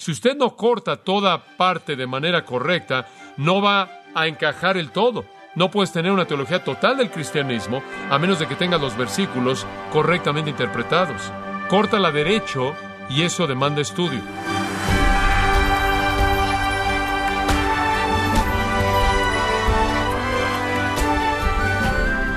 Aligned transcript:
Si 0.00 0.12
usted 0.12 0.36
no 0.36 0.54
corta 0.54 0.96
toda 0.96 1.42
parte 1.56 1.96
de 1.96 2.06
manera 2.06 2.44
correcta, 2.44 3.08
no 3.36 3.60
va 3.60 4.02
a 4.14 4.28
encajar 4.28 4.76
el 4.76 4.92
todo. 4.92 5.24
No 5.56 5.72
puedes 5.72 5.90
tener 5.90 6.12
una 6.12 6.24
teología 6.24 6.62
total 6.62 6.98
del 6.98 7.10
cristianismo 7.10 7.82
a 8.08 8.16
menos 8.16 8.38
de 8.38 8.46
que 8.46 8.54
tengas 8.54 8.80
los 8.80 8.96
versículos 8.96 9.66
correctamente 9.92 10.50
interpretados. 10.50 11.32
Córtala 11.68 12.12
derecho 12.12 12.76
y 13.10 13.22
eso 13.22 13.48
demanda 13.48 13.80
estudio. 13.80 14.20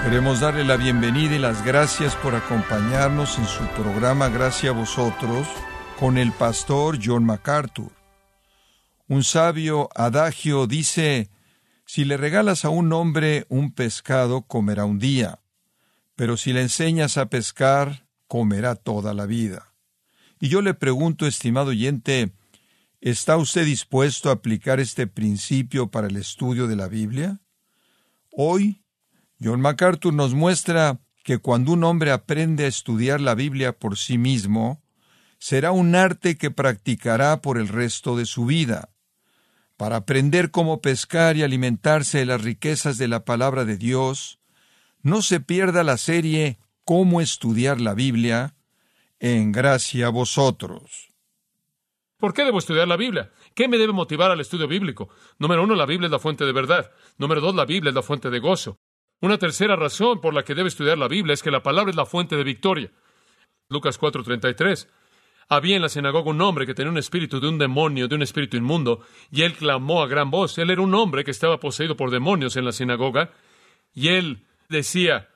Queremos 0.04 0.40
darle 0.40 0.64
la 0.64 0.78
bienvenida 0.78 1.36
y 1.36 1.40
las 1.40 1.64
gracias 1.64 2.16
por 2.16 2.34
acompañarnos 2.34 3.38
en 3.38 3.46
su 3.46 3.64
programa 3.68 4.30
Gracias 4.30 4.74
a 4.74 4.78
vosotros 4.78 5.48
con 6.02 6.18
el 6.18 6.32
pastor 6.32 6.98
John 7.00 7.24
MacArthur. 7.26 7.92
Un 9.08 9.24
sabio 9.24 9.88
adagio 9.94 10.66
dice, 10.66 11.30
si 11.86 12.06
le 12.06 12.18
regalas 12.18 12.66
a 12.66 12.70
un 12.70 12.92
hombre 12.92 13.46
un 13.50 13.72
pescado, 13.72 14.42
comerá 14.42 14.86
un 14.86 14.98
día, 14.98 15.42
pero 16.16 16.38
si 16.38 16.54
le 16.54 16.62
enseñas 16.64 17.20
a 17.20 17.28
pescar, 17.28 18.08
comerá 18.28 18.74
toda 18.74 19.14
la 19.14 19.28
vida. 19.28 19.76
Y 20.40 20.50
yo 20.50 20.64
le 20.64 20.74
pregunto, 20.74 21.28
estimado 21.28 21.70
oyente, 21.70 22.32
¿está 23.00 23.38
usted 23.38 23.66
dispuesto 23.66 24.32
a 24.32 24.34
aplicar 24.34 24.80
este 24.80 25.06
principio 25.06 25.92
para 25.92 26.08
el 26.08 26.18
estudio 26.18 26.66
de 26.66 26.78
la 26.78 26.88
Biblia? 26.88 27.42
Hoy 28.32 28.82
John 29.40 29.62
MacArthur 29.62 30.16
nos 30.16 30.34
muestra 30.34 31.00
que 31.24 31.38
cuando 31.38 31.74
un 31.74 31.84
hombre 31.84 32.10
aprende 32.10 32.66
a 32.66 32.70
estudiar 32.70 33.22
la 33.22 33.36
Biblia 33.36 33.78
por 33.78 34.00
sí 34.00 34.18
mismo, 34.18 34.82
será 35.42 35.72
un 35.72 35.96
arte 35.96 36.38
que 36.38 36.52
practicará 36.52 37.42
por 37.42 37.58
el 37.58 37.68
resto 37.68 38.16
de 38.16 38.28
su 38.28 38.46
vida. 38.46 38.90
Para 39.76 39.96
aprender 39.96 40.52
cómo 40.52 40.82
pescar 40.82 41.36
y 41.36 41.42
alimentarse 41.42 42.20
de 42.20 42.28
las 42.28 42.44
riquezas 42.44 43.00
de 43.00 43.08
la 43.08 43.26
palabra 43.26 43.66
de 43.66 43.76
Dios, 43.76 44.40
no 45.02 45.24
se 45.24 45.40
pierda 45.40 45.84
la 45.84 45.98
serie 45.98 46.60
Cómo 46.84 47.22
estudiar 47.22 47.82
la 47.82 47.94
Biblia 47.94 48.56
en 49.20 49.52
gracia 49.52 50.08
a 50.08 50.10
vosotros. 50.10 51.10
¿Por 52.18 52.34
qué 52.34 52.44
debo 52.44 52.60
estudiar 52.60 52.88
la 52.88 52.98
Biblia? 52.98 53.32
¿Qué 53.56 53.68
me 53.68 53.78
debe 53.78 53.94
motivar 53.94 54.30
al 54.30 54.42
estudio 54.42 54.68
bíblico? 54.68 55.10
Número 55.40 55.64
uno, 55.64 55.74
la 55.74 55.86
Biblia 55.86 56.08
es 56.08 56.12
la 56.12 56.20
fuente 56.20 56.46
de 56.46 56.52
verdad. 56.52 56.92
Número 57.18 57.42
dos, 57.42 57.56
la 57.56 57.66
Biblia 57.66 57.90
es 57.90 57.96
la 57.96 58.04
fuente 58.04 58.30
de 58.30 58.40
gozo. 58.40 58.78
Una 59.22 59.38
tercera 59.38 59.76
razón 59.76 60.22
por 60.22 60.34
la 60.34 60.44
que 60.44 60.54
debe 60.54 60.70
estudiar 60.70 60.98
la 60.98 61.08
Biblia 61.08 61.34
es 61.34 61.42
que 61.42 61.52
la 61.52 61.64
palabra 61.64 61.90
es 61.90 61.96
la 61.96 62.06
fuente 62.06 62.36
de 62.36 62.44
victoria. 62.44 62.92
Lucas 63.70 64.00
4:33. 64.00 64.88
Había 65.54 65.76
en 65.76 65.82
la 65.82 65.90
sinagoga 65.90 66.30
un 66.30 66.40
hombre 66.40 66.66
que 66.66 66.74
tenía 66.74 66.94
un 66.94 66.98
espíritu 66.98 67.42
de 67.42 67.50
un 67.50 67.58
demonio, 67.58 68.08
de 68.08 68.16
un 68.16 68.22
espíritu 68.22 68.56
inmundo, 68.56 69.02
y 69.30 69.42
él 69.42 69.54
clamó 69.54 70.02
a 70.02 70.08
gran 70.08 70.32
voz. 70.32 70.58
Él 70.58 70.70
era 70.70 70.82
un 70.82 70.96
hombre 70.96 71.26
que 71.26 71.32
estaba 71.32 71.60
poseído 71.60 71.98
por 71.98 72.10
demonios 72.10 72.56
en 72.56 72.64
la 72.64 72.72
sinagoga, 72.72 73.34
y 73.94 74.08
él 74.08 74.46
decía, 74.70 75.28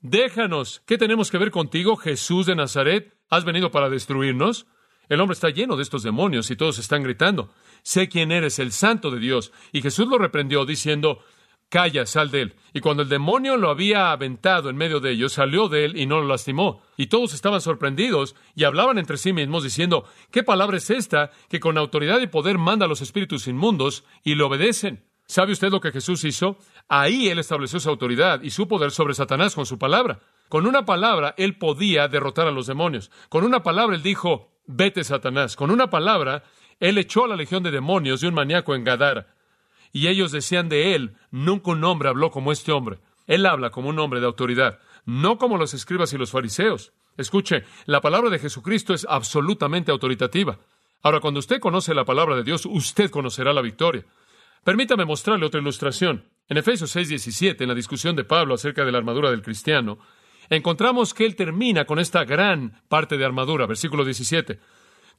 Déjanos, 0.00 0.80
¿qué 0.86 0.96
tenemos 0.96 1.30
que 1.30 1.36
ver 1.36 1.50
contigo, 1.50 1.96
Jesús 1.96 2.46
de 2.46 2.54
Nazaret? 2.54 3.14
¿Has 3.28 3.44
venido 3.44 3.70
para 3.70 3.90
destruirnos? 3.90 4.66
El 5.10 5.20
hombre 5.20 5.34
está 5.34 5.50
lleno 5.50 5.76
de 5.76 5.82
estos 5.82 6.02
demonios 6.02 6.50
y 6.50 6.56
todos 6.56 6.78
están 6.78 7.02
gritando, 7.02 7.52
Sé 7.82 8.08
quién 8.08 8.32
eres, 8.32 8.58
el 8.60 8.72
santo 8.72 9.10
de 9.10 9.20
Dios. 9.20 9.52
Y 9.72 9.82
Jesús 9.82 10.08
lo 10.08 10.16
reprendió 10.16 10.64
diciendo, 10.64 11.22
Calla, 11.68 12.06
sal 12.06 12.30
de 12.30 12.42
él. 12.42 12.54
Y 12.72 12.80
cuando 12.80 13.02
el 13.02 13.10
demonio 13.10 13.58
lo 13.58 13.68
había 13.68 14.10
aventado 14.10 14.70
en 14.70 14.76
medio 14.76 15.00
de 15.00 15.10
ellos, 15.10 15.34
salió 15.34 15.68
de 15.68 15.84
él 15.84 15.96
y 15.98 16.06
no 16.06 16.20
lo 16.20 16.26
lastimó. 16.26 16.80
Y 16.96 17.08
todos 17.08 17.34
estaban 17.34 17.60
sorprendidos 17.60 18.34
y 18.54 18.64
hablaban 18.64 18.98
entre 18.98 19.18
sí 19.18 19.34
mismos 19.34 19.64
diciendo, 19.64 20.04
¿qué 20.30 20.42
palabra 20.42 20.78
es 20.78 20.88
esta 20.88 21.30
que 21.50 21.60
con 21.60 21.76
autoridad 21.76 22.20
y 22.20 22.26
poder 22.26 22.56
manda 22.56 22.86
a 22.86 22.88
los 22.88 23.02
espíritus 23.02 23.48
inmundos 23.48 24.04
y 24.24 24.34
le 24.34 24.44
obedecen? 24.44 25.04
¿Sabe 25.26 25.52
usted 25.52 25.70
lo 25.70 25.82
que 25.82 25.92
Jesús 25.92 26.24
hizo? 26.24 26.56
Ahí 26.88 27.28
él 27.28 27.38
estableció 27.38 27.80
su 27.80 27.90
autoridad 27.90 28.40
y 28.42 28.48
su 28.48 28.66
poder 28.66 28.90
sobre 28.90 29.12
Satanás 29.12 29.54
con 29.54 29.66
su 29.66 29.78
palabra. 29.78 30.20
Con 30.48 30.66
una 30.66 30.86
palabra 30.86 31.34
él 31.36 31.58
podía 31.58 32.08
derrotar 32.08 32.46
a 32.46 32.50
los 32.50 32.66
demonios. 32.66 33.10
Con 33.28 33.44
una 33.44 33.62
palabra 33.62 33.94
él 33.94 34.02
dijo, 34.02 34.52
vete 34.66 35.04
Satanás. 35.04 35.54
Con 35.54 35.70
una 35.70 35.90
palabra 35.90 36.44
él 36.80 36.96
echó 36.96 37.26
a 37.26 37.28
la 37.28 37.36
legión 37.36 37.62
de 37.62 37.70
demonios 37.70 38.22
de 38.22 38.28
un 38.28 38.34
maníaco 38.34 38.74
en 38.74 38.84
Gadara 38.84 39.37
y 39.92 40.08
ellos 40.08 40.32
decían 40.32 40.68
de 40.68 40.94
él, 40.94 41.16
nunca 41.30 41.70
un 41.70 41.84
hombre 41.84 42.08
habló 42.08 42.30
como 42.30 42.52
este 42.52 42.72
hombre. 42.72 42.98
Él 43.26 43.46
habla 43.46 43.70
como 43.70 43.88
un 43.88 43.98
hombre 43.98 44.20
de 44.20 44.26
autoridad, 44.26 44.78
no 45.04 45.38
como 45.38 45.58
los 45.58 45.74
escribas 45.74 46.12
y 46.12 46.18
los 46.18 46.30
fariseos. 46.30 46.92
Escuche, 47.16 47.64
la 47.86 48.00
palabra 48.00 48.30
de 48.30 48.38
Jesucristo 48.38 48.94
es 48.94 49.06
absolutamente 49.08 49.90
autoritativa. 49.90 50.58
Ahora, 51.02 51.20
cuando 51.20 51.40
usted 51.40 51.60
conoce 51.60 51.94
la 51.94 52.04
palabra 52.04 52.36
de 52.36 52.44
Dios, 52.44 52.66
usted 52.66 53.10
conocerá 53.10 53.52
la 53.52 53.62
victoria. 53.62 54.04
Permítame 54.64 55.04
mostrarle 55.04 55.46
otra 55.46 55.60
ilustración. 55.60 56.24
En 56.48 56.56
Efesios 56.56 56.94
6:17, 56.94 57.62
en 57.62 57.68
la 57.68 57.74
discusión 57.74 58.16
de 58.16 58.24
Pablo 58.24 58.54
acerca 58.54 58.84
de 58.84 58.92
la 58.92 58.98
armadura 58.98 59.30
del 59.30 59.42
cristiano, 59.42 59.98
encontramos 60.48 61.14
que 61.14 61.26
él 61.26 61.36
termina 61.36 61.84
con 61.84 61.98
esta 61.98 62.24
gran 62.24 62.80
parte 62.88 63.16
de 63.16 63.24
armadura, 63.24 63.66
versículo 63.66 64.04
17. 64.04 64.58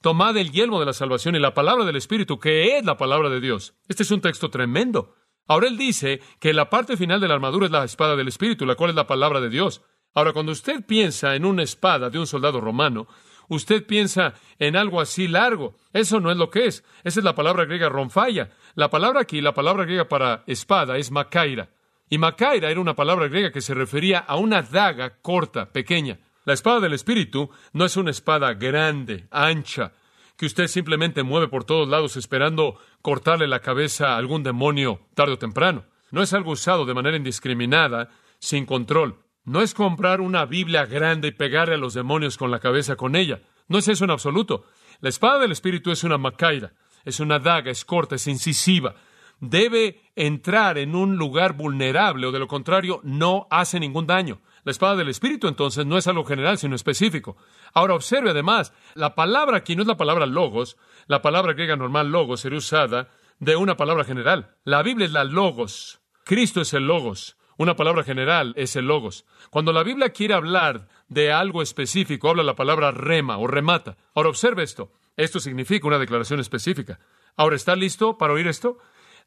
Tomad 0.02 0.38
el 0.38 0.52
yelmo 0.52 0.80
de 0.80 0.86
la 0.86 0.94
salvación 0.94 1.36
y 1.36 1.40
la 1.40 1.54
palabra 1.54 1.84
del 1.84 1.98
Espíritu, 1.98 2.40
que 2.40 2.78
es 2.78 2.86
la 2.86 2.96
palabra 2.96 3.30
de 3.30 3.42
Dios. 3.42 3.74
Este 3.90 4.04
es 4.04 4.12
un 4.12 4.22
texto 4.22 4.50
tremendo. 4.50 5.16
Ahora 5.46 5.68
él 5.68 5.78
dice 5.78 6.22
que 6.40 6.54
la 6.54 6.70
parte 6.70 6.96
final 6.96 7.20
de 7.20 7.28
la 7.28 7.34
armadura 7.34 7.66
es 7.66 7.72
la 7.72 7.84
espada 7.84 8.16
del 8.16 8.30
Espíritu, 8.30 8.66
la 8.66 8.76
cual 8.76 8.92
es 8.92 8.96
la 8.96 9.08
palabra 9.08 9.42
de 9.42 9.50
Dios. 9.50 9.82
Ahora, 10.14 10.32
cuando 10.32 10.54
usted 10.54 10.86
piensa 10.86 11.36
en 11.36 11.44
una 11.44 11.64
espada 11.64 12.09
de 12.09 12.18
un 12.18 12.28
soldado 12.28 12.62
romano, 12.62 13.08
usted 13.50 13.86
piensa 13.86 14.36
en 14.58 14.78
algo 14.78 15.02
así 15.02 15.28
largo. 15.28 15.76
Eso 15.92 16.22
no 16.22 16.32
es 16.32 16.38
lo 16.38 16.50
que 16.50 16.68
es. 16.68 16.86
Esa 17.04 17.20
es 17.20 17.24
la 17.24 17.36
palabra 17.36 17.66
griega 17.66 17.90
ronfaya. 17.90 18.52
La 18.76 18.90
palabra 18.90 19.20
aquí, 19.22 19.42
la 19.42 19.54
palabra 19.54 19.84
griega 19.84 20.08
para 20.08 20.44
espada, 20.48 20.98
es 20.98 21.12
macaira. 21.12 21.72
Y 22.09 22.20
macaira 22.20 22.72
era 22.72 22.80
una 22.80 22.96
palabra 22.96 23.28
griega 23.28 23.52
que 23.52 23.62
se 23.62 23.74
refería 23.74 24.20
a 24.20 24.38
una 24.38 24.62
daga 24.62 25.20
corta, 25.22 25.74
pequeña. 25.74 26.20
La 26.50 26.56
espada 26.56 26.80
del 26.80 26.94
Espíritu 26.94 27.52
no 27.74 27.86
es 27.86 27.96
una 27.96 28.10
espada 28.10 28.56
grande, 28.56 29.28
ancha, 29.30 29.94
que 30.36 30.48
usted 30.48 30.66
simplemente 30.66 31.22
mueve 31.22 31.48
por 31.48 31.64
todos 31.64 31.88
lados 31.88 32.18
esperando 32.18 32.80
cortarle 33.04 33.48
la 33.48 33.60
cabeza 33.60 34.14
a 34.14 34.18
algún 34.18 34.42
demonio 34.42 35.02
tarde 35.14 35.34
o 35.34 35.38
temprano. 35.38 35.86
No 36.09 36.24
es 36.24 36.34
algo 36.34 36.54
usado 36.54 36.86
de 36.86 36.96
manera 36.96 37.18
indiscriminada, 37.18 38.09
sin 38.40 38.66
control. 38.66 39.20
No 39.46 39.62
es 39.62 39.76
comprar 39.76 40.22
una 40.22 40.48
Biblia 40.48 40.88
grande 40.88 41.28
y 41.28 41.34
pegarle 41.34 41.76
a 41.76 41.78
los 41.78 41.94
demonios 41.94 42.36
con 42.36 42.50
la 42.50 42.58
cabeza 42.58 42.96
con 42.96 43.16
ella. 43.16 43.44
No 43.68 43.78
es 43.78 43.88
eso 43.88 44.06
en 44.06 44.09
absoluto. 44.09 44.66
La 45.02 45.09
espada 45.09 45.38
del 45.38 45.52
Espíritu 45.52 45.92
es 45.92 46.04
una 46.04 46.18
macaira, 46.18 46.74
es 47.06 47.20
una 47.20 47.38
daga, 47.38 47.70
es 47.70 47.86
corta, 47.86 48.16
es 48.16 48.26
incisiva. 48.26 48.96
Debe 49.40 50.02
entrar 50.16 50.80
en 50.80 50.96
un 50.96 51.16
lugar 51.16 51.54
vulnerable 51.54 52.26
o 52.26 52.32
de 52.32 52.40
lo 52.40 52.48
contrario 52.48 53.02
no 53.04 53.46
hace 53.52 53.80
ningún 53.80 54.08
daño. 54.08 54.42
La 54.69 54.72
espada 54.72 54.97
del 54.97 55.09
Espíritu 55.09 55.47
entonces 55.47 55.84
no 55.88 55.97
es 55.97 56.06
algo 56.06 56.24
general, 56.24 56.59
sino 56.59 56.75
específico. 56.75 57.35
Ahora 57.74 57.96
observe 57.96 58.30
además, 58.30 58.72
la 58.94 59.16
palabra 59.16 59.57
aquí 59.57 59.75
no 59.75 59.81
es 59.81 59.88
la 59.88 59.97
palabra 59.97 60.28
logos, 60.28 60.78
la 61.07 61.24
palabra 61.24 61.53
griega 61.53 61.75
normal 61.75 62.12
logos 62.12 62.41
sería 62.41 62.59
usada 62.59 63.09
de 63.40 63.56
una 63.56 63.78
palabra 63.78 64.03
general. 64.03 64.58
La 64.66 64.84
Biblia 64.84 65.08
es 65.08 65.12
la 65.12 65.24
logos, 65.24 66.02
Cristo 66.24 66.62
es 66.62 66.72
el 66.75 66.85
logos, 66.85 67.35
una 67.58 67.75
palabra 67.75 68.03
general 68.03 68.53
es 68.58 68.75
el 68.75 68.85
logos. 68.85 69.25
Cuando 69.50 69.74
la 69.74 69.81
Biblia 69.81 70.12
quiere 70.12 70.35
hablar 70.35 70.88
de 71.08 71.31
algo 71.31 71.63
específico, 71.63 72.29
habla 72.29 72.44
la 72.44 72.53
palabra 72.53 72.91
rema 72.91 73.40
o 73.40 73.47
remata. 73.47 73.97
Ahora 74.13 74.29
observe 74.29 74.62
esto, 74.62 74.91
esto 75.18 75.40
significa 75.40 75.88
una 75.88 75.97
declaración 75.97 76.40
específica. 76.41 77.00
Ahora, 77.35 77.56
¿está 77.56 77.75
listo 77.75 78.19
para 78.19 78.34
oír 78.34 78.46
esto? 78.46 78.78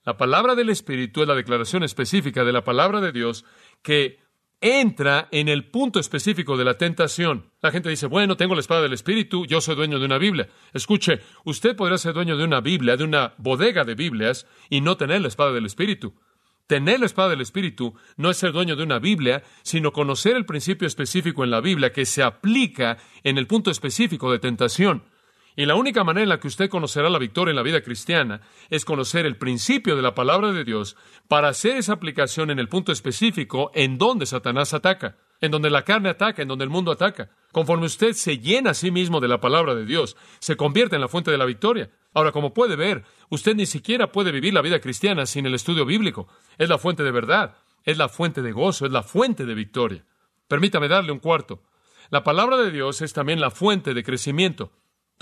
La 0.04 0.16
palabra 0.16 0.54
del 0.54 0.70
Espíritu 0.70 1.22
es 1.22 1.26
la 1.26 1.34
declaración 1.34 1.82
específica 1.82 2.44
de 2.44 2.52
la 2.52 2.62
palabra 2.62 3.00
de 3.00 3.10
Dios 3.10 3.44
que 3.82 4.22
entra 4.62 5.28
en 5.32 5.48
el 5.48 5.64
punto 5.64 5.98
específico 5.98 6.56
de 6.56 6.64
la 6.64 6.78
tentación. 6.78 7.50
La 7.60 7.72
gente 7.72 7.90
dice, 7.90 8.06
bueno, 8.06 8.36
tengo 8.36 8.54
la 8.54 8.60
espada 8.60 8.82
del 8.82 8.92
Espíritu, 8.92 9.44
yo 9.44 9.60
soy 9.60 9.74
dueño 9.74 9.98
de 9.98 10.06
una 10.06 10.18
Biblia. 10.18 10.48
Escuche, 10.72 11.20
usted 11.44 11.74
podrá 11.74 11.98
ser 11.98 12.14
dueño 12.14 12.36
de 12.36 12.44
una 12.44 12.60
Biblia, 12.60 12.96
de 12.96 13.02
una 13.02 13.34
bodega 13.38 13.84
de 13.84 13.96
Biblias, 13.96 14.46
y 14.70 14.80
no 14.80 14.96
tener 14.96 15.20
la 15.20 15.28
espada 15.28 15.52
del 15.52 15.66
Espíritu. 15.66 16.14
Tener 16.68 17.00
la 17.00 17.06
espada 17.06 17.30
del 17.30 17.40
Espíritu 17.40 17.94
no 18.16 18.30
es 18.30 18.36
ser 18.36 18.52
dueño 18.52 18.76
de 18.76 18.84
una 18.84 19.00
Biblia, 19.00 19.42
sino 19.62 19.92
conocer 19.92 20.36
el 20.36 20.46
principio 20.46 20.86
específico 20.86 21.42
en 21.42 21.50
la 21.50 21.60
Biblia 21.60 21.92
que 21.92 22.06
se 22.06 22.22
aplica 22.22 22.98
en 23.24 23.38
el 23.38 23.48
punto 23.48 23.72
específico 23.72 24.30
de 24.30 24.38
tentación. 24.38 25.02
Y 25.56 25.66
la 25.66 25.74
única 25.74 26.02
manera 26.04 26.22
en 26.22 26.28
la 26.30 26.40
que 26.40 26.48
usted 26.48 26.70
conocerá 26.70 27.10
la 27.10 27.18
victoria 27.18 27.50
en 27.50 27.56
la 27.56 27.62
vida 27.62 27.82
cristiana 27.82 28.40
es 28.70 28.84
conocer 28.84 29.26
el 29.26 29.36
principio 29.36 29.96
de 29.96 30.02
la 30.02 30.14
palabra 30.14 30.52
de 30.52 30.64
Dios 30.64 30.96
para 31.28 31.48
hacer 31.48 31.76
esa 31.76 31.92
aplicación 31.92 32.50
en 32.50 32.58
el 32.58 32.68
punto 32.68 32.92
específico 32.92 33.70
en 33.74 33.98
donde 33.98 34.26
Satanás 34.26 34.72
ataca, 34.72 35.16
en 35.40 35.50
donde 35.50 35.70
la 35.70 35.82
carne 35.82 36.08
ataca, 36.08 36.40
en 36.40 36.48
donde 36.48 36.64
el 36.64 36.70
mundo 36.70 36.90
ataca. 36.90 37.30
Conforme 37.52 37.86
usted 37.86 38.14
se 38.14 38.38
llena 38.38 38.70
a 38.70 38.74
sí 38.74 38.90
mismo 38.90 39.20
de 39.20 39.28
la 39.28 39.40
palabra 39.40 39.74
de 39.74 39.84
Dios, 39.84 40.16
se 40.38 40.56
convierte 40.56 40.94
en 40.94 41.02
la 41.02 41.08
fuente 41.08 41.30
de 41.30 41.38
la 41.38 41.44
victoria. 41.44 41.90
Ahora, 42.14 42.32
como 42.32 42.54
puede 42.54 42.76
ver, 42.76 43.04
usted 43.28 43.54
ni 43.54 43.66
siquiera 43.66 44.12
puede 44.12 44.32
vivir 44.32 44.54
la 44.54 44.62
vida 44.62 44.80
cristiana 44.80 45.26
sin 45.26 45.44
el 45.44 45.54
estudio 45.54 45.84
bíblico. 45.84 46.28
Es 46.56 46.68
la 46.68 46.78
fuente 46.78 47.02
de 47.02 47.10
verdad, 47.10 47.56
es 47.84 47.98
la 47.98 48.08
fuente 48.08 48.40
de 48.40 48.52
gozo, 48.52 48.86
es 48.86 48.92
la 48.92 49.02
fuente 49.02 49.44
de 49.44 49.54
victoria. 49.54 50.04
Permítame 50.48 50.88
darle 50.88 51.12
un 51.12 51.18
cuarto. 51.18 51.62
La 52.10 52.22
palabra 52.22 52.56
de 52.58 52.70
Dios 52.70 53.00
es 53.02 53.12
también 53.12 53.40
la 53.40 53.50
fuente 53.50 53.94
de 53.94 54.02
crecimiento. 54.02 54.72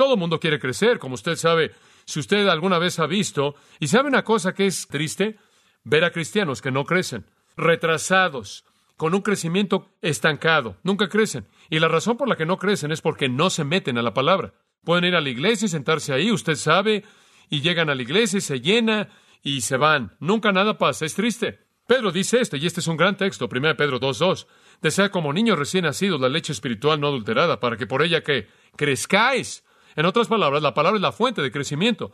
Todo 0.00 0.16
mundo 0.16 0.40
quiere 0.40 0.58
crecer, 0.58 0.98
como 0.98 1.12
usted 1.12 1.36
sabe. 1.36 1.72
Si 2.06 2.20
usted 2.20 2.48
alguna 2.48 2.78
vez 2.78 2.98
ha 3.00 3.06
visto, 3.06 3.54
y 3.80 3.88
sabe 3.88 4.08
una 4.08 4.24
cosa 4.24 4.54
que 4.54 4.64
es 4.64 4.86
triste, 4.88 5.36
ver 5.84 6.04
a 6.04 6.10
cristianos 6.10 6.62
que 6.62 6.70
no 6.70 6.86
crecen, 6.86 7.26
retrasados, 7.54 8.64
con 8.96 9.12
un 9.14 9.20
crecimiento 9.20 9.90
estancado, 10.00 10.78
nunca 10.84 11.10
crecen. 11.10 11.46
Y 11.68 11.80
la 11.80 11.88
razón 11.88 12.16
por 12.16 12.28
la 12.28 12.36
que 12.36 12.46
no 12.46 12.56
crecen 12.56 12.92
es 12.92 13.02
porque 13.02 13.28
no 13.28 13.50
se 13.50 13.64
meten 13.64 13.98
a 13.98 14.02
la 14.02 14.14
palabra. 14.14 14.54
Pueden 14.84 15.04
ir 15.04 15.14
a 15.16 15.20
la 15.20 15.28
iglesia 15.28 15.66
y 15.66 15.68
sentarse 15.68 16.14
ahí, 16.14 16.32
usted 16.32 16.54
sabe, 16.54 17.04
y 17.50 17.60
llegan 17.60 17.90
a 17.90 17.94
la 17.94 18.00
iglesia 18.00 18.38
y 18.38 18.40
se 18.40 18.62
llena 18.62 19.10
y 19.42 19.60
se 19.60 19.76
van. 19.76 20.16
Nunca 20.18 20.50
nada 20.50 20.78
pasa, 20.78 21.04
es 21.04 21.14
triste. 21.14 21.58
Pedro 21.86 22.10
dice 22.10 22.40
esto, 22.40 22.56
y 22.56 22.64
este 22.64 22.80
es 22.80 22.86
un 22.86 22.96
gran 22.96 23.18
texto, 23.18 23.50
1 23.52 23.76
Pedro 23.76 24.00
2.2. 24.00 24.46
Desea 24.80 25.10
como 25.10 25.34
niños 25.34 25.58
recién 25.58 25.84
nacidos 25.84 26.18
la 26.18 26.30
leche 26.30 26.54
espiritual 26.54 26.98
no 26.98 27.08
adulterada, 27.08 27.60
para 27.60 27.76
que 27.76 27.86
por 27.86 28.02
ella 28.02 28.22
que 28.22 28.48
crezcáis. 28.76 29.62
En 30.00 30.06
otras 30.06 30.28
palabras, 30.28 30.62
la 30.62 30.72
palabra 30.72 30.96
es 30.96 31.02
la 31.02 31.12
fuente 31.12 31.42
de 31.42 31.52
crecimiento. 31.52 32.10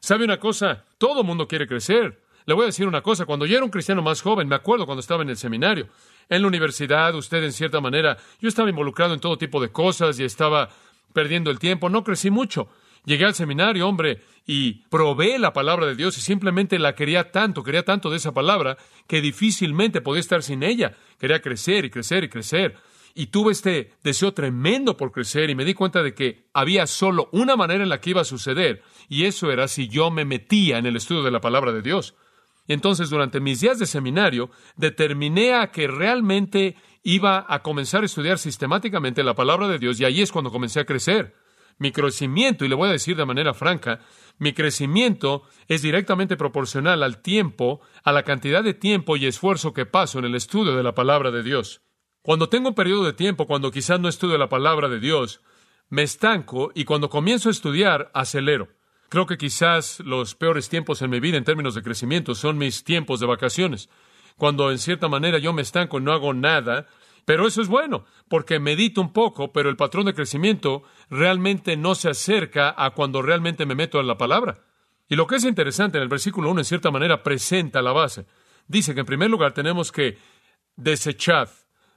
¿Sabe 0.00 0.24
una 0.24 0.40
cosa? 0.40 0.86
Todo 0.96 1.22
mundo 1.22 1.46
quiere 1.46 1.66
crecer. 1.66 2.18
Le 2.46 2.54
voy 2.54 2.62
a 2.62 2.66
decir 2.68 2.88
una 2.88 3.02
cosa, 3.02 3.26
cuando 3.26 3.44
yo 3.44 3.56
era 3.56 3.64
un 3.66 3.70
cristiano 3.70 4.00
más 4.00 4.22
joven, 4.22 4.48
me 4.48 4.54
acuerdo 4.54 4.86
cuando 4.86 5.00
estaba 5.00 5.22
en 5.22 5.28
el 5.28 5.36
seminario, 5.36 5.86
en 6.30 6.40
la 6.40 6.48
universidad, 6.48 7.14
usted 7.14 7.44
en 7.44 7.52
cierta 7.52 7.78
manera, 7.82 8.16
yo 8.40 8.48
estaba 8.48 8.70
involucrado 8.70 9.12
en 9.12 9.20
todo 9.20 9.36
tipo 9.36 9.60
de 9.60 9.68
cosas 9.68 10.18
y 10.18 10.24
estaba 10.24 10.70
perdiendo 11.12 11.50
el 11.50 11.58
tiempo, 11.58 11.90
no 11.90 12.04
crecí 12.04 12.30
mucho. 12.30 12.70
Llegué 13.04 13.26
al 13.26 13.34
seminario, 13.34 13.86
hombre, 13.86 14.22
y 14.46 14.84
probé 14.88 15.38
la 15.38 15.52
palabra 15.52 15.84
de 15.84 15.94
Dios 15.94 16.16
y 16.16 16.22
simplemente 16.22 16.78
la 16.78 16.94
quería 16.94 17.32
tanto, 17.32 17.62
quería 17.62 17.84
tanto 17.84 18.08
de 18.08 18.16
esa 18.16 18.32
palabra, 18.32 18.78
que 19.06 19.20
difícilmente 19.20 20.00
podía 20.00 20.20
estar 20.20 20.42
sin 20.42 20.62
ella. 20.62 20.96
Quería 21.20 21.42
crecer 21.42 21.84
y 21.84 21.90
crecer 21.90 22.24
y 22.24 22.30
crecer. 22.30 22.78
Y 23.18 23.28
tuve 23.28 23.52
este 23.52 23.94
deseo 24.04 24.34
tremendo 24.34 24.98
por 24.98 25.10
crecer 25.10 25.48
y 25.48 25.54
me 25.54 25.64
di 25.64 25.72
cuenta 25.72 26.02
de 26.02 26.12
que 26.12 26.50
había 26.52 26.86
solo 26.86 27.30
una 27.32 27.56
manera 27.56 27.82
en 27.82 27.88
la 27.88 27.98
que 27.98 28.10
iba 28.10 28.20
a 28.20 28.24
suceder, 28.24 28.82
y 29.08 29.24
eso 29.24 29.50
era 29.50 29.68
si 29.68 29.88
yo 29.88 30.10
me 30.10 30.26
metía 30.26 30.76
en 30.76 30.84
el 30.84 30.96
estudio 30.96 31.22
de 31.22 31.30
la 31.30 31.40
palabra 31.40 31.72
de 31.72 31.80
Dios. 31.80 32.14
Entonces, 32.68 33.08
durante 33.08 33.40
mis 33.40 33.62
días 33.62 33.78
de 33.78 33.86
seminario, 33.86 34.50
determiné 34.76 35.54
a 35.54 35.70
que 35.70 35.88
realmente 35.88 36.76
iba 37.02 37.46
a 37.48 37.62
comenzar 37.62 38.02
a 38.02 38.06
estudiar 38.06 38.36
sistemáticamente 38.36 39.24
la 39.24 39.34
palabra 39.34 39.66
de 39.66 39.78
Dios, 39.78 39.98
y 39.98 40.04
ahí 40.04 40.20
es 40.20 40.30
cuando 40.30 40.52
comencé 40.52 40.80
a 40.80 40.84
crecer. 40.84 41.34
Mi 41.78 41.92
crecimiento, 41.92 42.66
y 42.66 42.68
le 42.68 42.74
voy 42.74 42.90
a 42.90 42.92
decir 42.92 43.16
de 43.16 43.24
manera 43.24 43.54
franca, 43.54 44.00
mi 44.36 44.52
crecimiento 44.52 45.44
es 45.68 45.80
directamente 45.80 46.36
proporcional 46.36 47.02
al 47.02 47.22
tiempo, 47.22 47.80
a 48.04 48.12
la 48.12 48.24
cantidad 48.24 48.62
de 48.62 48.74
tiempo 48.74 49.16
y 49.16 49.24
esfuerzo 49.24 49.72
que 49.72 49.86
paso 49.86 50.18
en 50.18 50.26
el 50.26 50.34
estudio 50.34 50.76
de 50.76 50.82
la 50.82 50.94
palabra 50.94 51.30
de 51.30 51.42
Dios. 51.42 51.80
Cuando 52.26 52.48
tengo 52.48 52.70
un 52.70 52.74
periodo 52.74 53.04
de 53.04 53.12
tiempo, 53.12 53.46
cuando 53.46 53.70
quizás 53.70 54.00
no 54.00 54.08
estudio 54.08 54.36
la 54.36 54.48
palabra 54.48 54.88
de 54.88 54.98
Dios, 54.98 55.40
me 55.90 56.02
estanco 56.02 56.72
y 56.74 56.84
cuando 56.84 57.08
comienzo 57.08 57.48
a 57.48 57.52
estudiar, 57.52 58.10
acelero. 58.14 58.66
Creo 59.08 59.26
que 59.26 59.38
quizás 59.38 60.00
los 60.00 60.34
peores 60.34 60.68
tiempos 60.68 61.02
en 61.02 61.10
mi 61.10 61.20
vida 61.20 61.36
en 61.36 61.44
términos 61.44 61.76
de 61.76 61.84
crecimiento 61.84 62.34
son 62.34 62.58
mis 62.58 62.82
tiempos 62.82 63.20
de 63.20 63.26
vacaciones, 63.26 63.88
cuando 64.36 64.72
en 64.72 64.78
cierta 64.78 65.06
manera 65.06 65.38
yo 65.38 65.52
me 65.52 65.62
estanco 65.62 66.00
y 66.00 66.02
no 66.02 66.12
hago 66.12 66.34
nada, 66.34 66.88
pero 67.24 67.46
eso 67.46 67.62
es 67.62 67.68
bueno, 67.68 68.06
porque 68.26 68.58
medito 68.58 69.00
un 69.00 69.12
poco, 69.12 69.52
pero 69.52 69.70
el 69.70 69.76
patrón 69.76 70.06
de 70.06 70.14
crecimiento 70.14 70.82
realmente 71.08 71.76
no 71.76 71.94
se 71.94 72.10
acerca 72.10 72.74
a 72.76 72.90
cuando 72.90 73.22
realmente 73.22 73.66
me 73.66 73.76
meto 73.76 74.00
en 74.00 74.08
la 74.08 74.18
palabra. 74.18 74.64
Y 75.08 75.14
lo 75.14 75.28
que 75.28 75.36
es 75.36 75.44
interesante 75.44 75.98
en 75.98 76.02
el 76.02 76.08
versículo 76.08 76.50
1, 76.50 76.62
en 76.62 76.64
cierta 76.64 76.90
manera, 76.90 77.22
presenta 77.22 77.82
la 77.82 77.92
base. 77.92 78.26
Dice 78.66 78.94
que 78.94 79.00
en 79.02 79.06
primer 79.06 79.30
lugar 79.30 79.52
tenemos 79.52 79.92
que 79.92 80.18
desechar, 80.74 81.48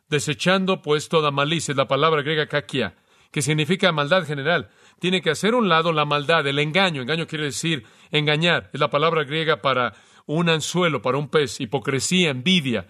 desechando 0.10 0.82
pues 0.82 1.10
toda 1.10 1.32
malicia, 1.32 1.72
es 1.72 1.78
la 1.78 1.88
palabra 1.88 2.22
griega 2.22 2.48
kakia, 2.48 2.96
que 3.32 3.42
significa 3.42 3.92
maldad 3.92 4.26
general. 4.26 4.70
Tiene 5.00 5.22
que 5.22 5.30
hacer 5.30 5.56
un 5.56 5.70
lado 5.70 5.94
la 5.94 6.06
maldad, 6.06 6.46
el 6.48 6.60
engaño. 6.60 7.02
Engaño 7.02 7.28
quiere 7.28 7.46
decir 7.46 7.86
engañar. 8.12 8.70
Es 8.74 8.80
la 8.80 8.90
palabra 8.90 9.24
griega 9.24 9.62
para 9.62 9.94
un 10.26 10.50
anzuelo, 10.50 11.02
para 11.02 11.18
un 11.18 11.30
pez, 11.30 11.62
hipocresía, 11.62 12.32
envidia 12.32 12.88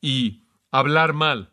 y 0.00 0.44
hablar 0.70 1.12
mal. 1.12 1.52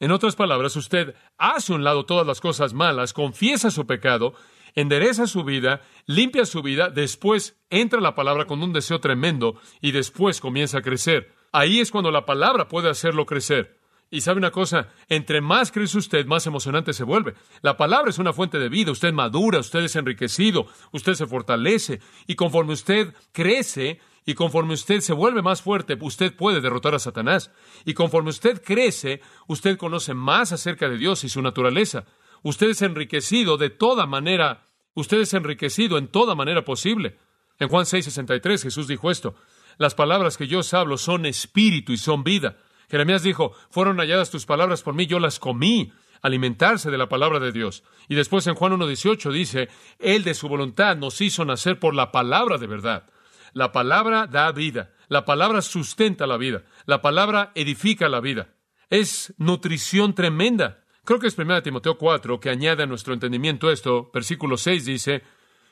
En 0.00 0.10
otras 0.10 0.36
palabras, 0.36 0.76
usted 0.76 1.14
hace 1.38 1.72
un 1.72 1.84
lado 1.84 2.04
todas 2.04 2.26
las 2.26 2.40
cosas 2.40 2.74
malas, 2.74 3.14
confiesa 3.14 3.70
su 3.70 3.86
pecado, 3.86 4.34
endereza 4.74 5.26
su 5.26 5.44
vida, 5.44 5.80
limpia 6.04 6.44
su 6.44 6.62
vida, 6.62 6.90
después 6.90 7.58
entra 7.70 8.00
la 8.00 8.14
palabra 8.14 8.44
con 8.44 8.62
un 8.62 8.74
deseo 8.74 9.00
tremendo 9.00 9.58
y 9.80 9.92
después 9.92 10.40
comienza 10.40 10.78
a 10.78 10.82
crecer. 10.82 11.32
Ahí 11.52 11.80
es 11.80 11.90
cuando 11.90 12.10
la 12.10 12.26
palabra 12.26 12.68
puede 12.68 12.90
hacerlo 12.90 13.24
crecer. 13.24 13.75
Y 14.10 14.20
sabe 14.20 14.38
una 14.38 14.52
cosa, 14.52 14.88
entre 15.08 15.40
más 15.40 15.72
crece 15.72 15.98
usted, 15.98 16.26
más 16.26 16.46
emocionante 16.46 16.92
se 16.92 17.02
vuelve. 17.02 17.34
La 17.62 17.76
palabra 17.76 18.10
es 18.10 18.18
una 18.18 18.32
fuente 18.32 18.58
de 18.58 18.68
vida, 18.68 18.92
usted 18.92 19.12
madura, 19.12 19.58
usted 19.58 19.80
es 19.80 19.96
enriquecido, 19.96 20.66
usted 20.92 21.14
se 21.14 21.26
fortalece, 21.26 22.00
y 22.26 22.36
conforme 22.36 22.72
usted 22.72 23.12
crece, 23.32 24.00
y 24.24 24.34
conforme 24.34 24.74
usted 24.74 25.00
se 25.00 25.12
vuelve 25.12 25.42
más 25.42 25.62
fuerte, 25.62 25.96
usted 26.00 26.34
puede 26.34 26.60
derrotar 26.60 26.94
a 26.94 26.98
Satanás. 26.98 27.52
Y 27.84 27.94
conforme 27.94 28.30
usted 28.30 28.60
crece, 28.62 29.20
usted 29.46 29.76
conoce 29.76 30.14
más 30.14 30.50
acerca 30.52 30.88
de 30.88 30.98
Dios 30.98 31.22
y 31.22 31.28
su 31.28 31.42
naturaleza. 31.42 32.04
Usted 32.42 32.70
es 32.70 32.82
enriquecido 32.82 33.56
de 33.56 33.70
toda 33.70 34.06
manera, 34.06 34.66
usted 34.94 35.18
es 35.18 35.32
enriquecido 35.32 35.96
en 35.96 36.08
toda 36.08 36.34
manera 36.34 36.64
posible. 36.64 37.18
En 37.58 37.68
Juan 37.68 37.86
6:63 37.86 38.62
Jesús 38.62 38.88
dijo 38.88 39.10
esto, 39.10 39.36
las 39.78 39.94
palabras 39.94 40.36
que 40.36 40.48
yo 40.48 40.58
os 40.58 40.74
hablo 40.74 40.98
son 40.98 41.24
espíritu 41.24 41.92
y 41.92 41.96
son 41.96 42.24
vida. 42.24 42.56
Jeremías 42.90 43.22
dijo, 43.22 43.52
fueron 43.70 43.98
halladas 43.98 44.30
tus 44.30 44.46
palabras 44.46 44.82
por 44.82 44.94
mí, 44.94 45.06
yo 45.06 45.18
las 45.18 45.38
comí, 45.38 45.92
alimentarse 46.22 46.90
de 46.90 46.98
la 46.98 47.08
palabra 47.08 47.38
de 47.40 47.52
Dios. 47.52 47.84
Y 48.08 48.14
después 48.14 48.46
en 48.46 48.54
Juan 48.54 48.72
1.18 48.72 49.32
dice, 49.32 49.68
Él 49.98 50.24
de 50.24 50.34
su 50.34 50.48
voluntad 50.48 50.96
nos 50.96 51.20
hizo 51.20 51.44
nacer 51.44 51.78
por 51.78 51.94
la 51.94 52.12
palabra 52.12 52.58
de 52.58 52.66
verdad. 52.66 53.04
La 53.52 53.72
palabra 53.72 54.26
da 54.26 54.52
vida, 54.52 54.92
la 55.08 55.24
palabra 55.24 55.62
sustenta 55.62 56.26
la 56.26 56.36
vida, 56.36 56.64
la 56.84 57.00
palabra 57.00 57.52
edifica 57.54 58.08
la 58.08 58.20
vida. 58.20 58.48
Es 58.90 59.34
nutrición 59.38 60.14
tremenda. 60.14 60.84
Creo 61.04 61.18
que 61.18 61.28
es 61.28 61.38
1 61.38 61.62
Timoteo 61.62 61.96
4 61.96 62.40
que 62.40 62.50
añade 62.50 62.82
a 62.82 62.86
nuestro 62.86 63.14
entendimiento 63.14 63.70
esto. 63.70 64.10
Versículo 64.12 64.56
6 64.56 64.84
dice, 64.84 65.22